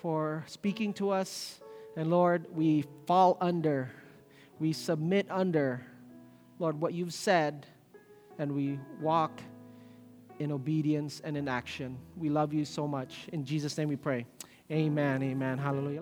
for 0.00 0.44
speaking 0.48 0.92
to 0.94 1.10
us. 1.10 1.60
And 1.96 2.10
Lord, 2.10 2.46
we 2.52 2.84
fall 3.06 3.36
under, 3.40 3.90
we 4.58 4.72
submit 4.72 5.26
under 5.30 5.86
Lord, 6.60 6.78
what 6.80 6.92
you've 6.92 7.14
said, 7.14 7.66
and 8.38 8.54
we 8.54 8.78
walk 9.00 9.40
in 10.38 10.52
obedience 10.52 11.20
and 11.24 11.36
in 11.36 11.48
action. 11.48 11.96
We 12.16 12.28
love 12.28 12.52
you 12.52 12.66
so 12.66 12.86
much. 12.86 13.28
In 13.32 13.44
Jesus' 13.44 13.76
name 13.78 13.88
we 13.88 13.96
pray. 13.96 14.26
Amen. 14.70 15.22
Amen. 15.22 15.58
Hallelujah. 15.58 15.98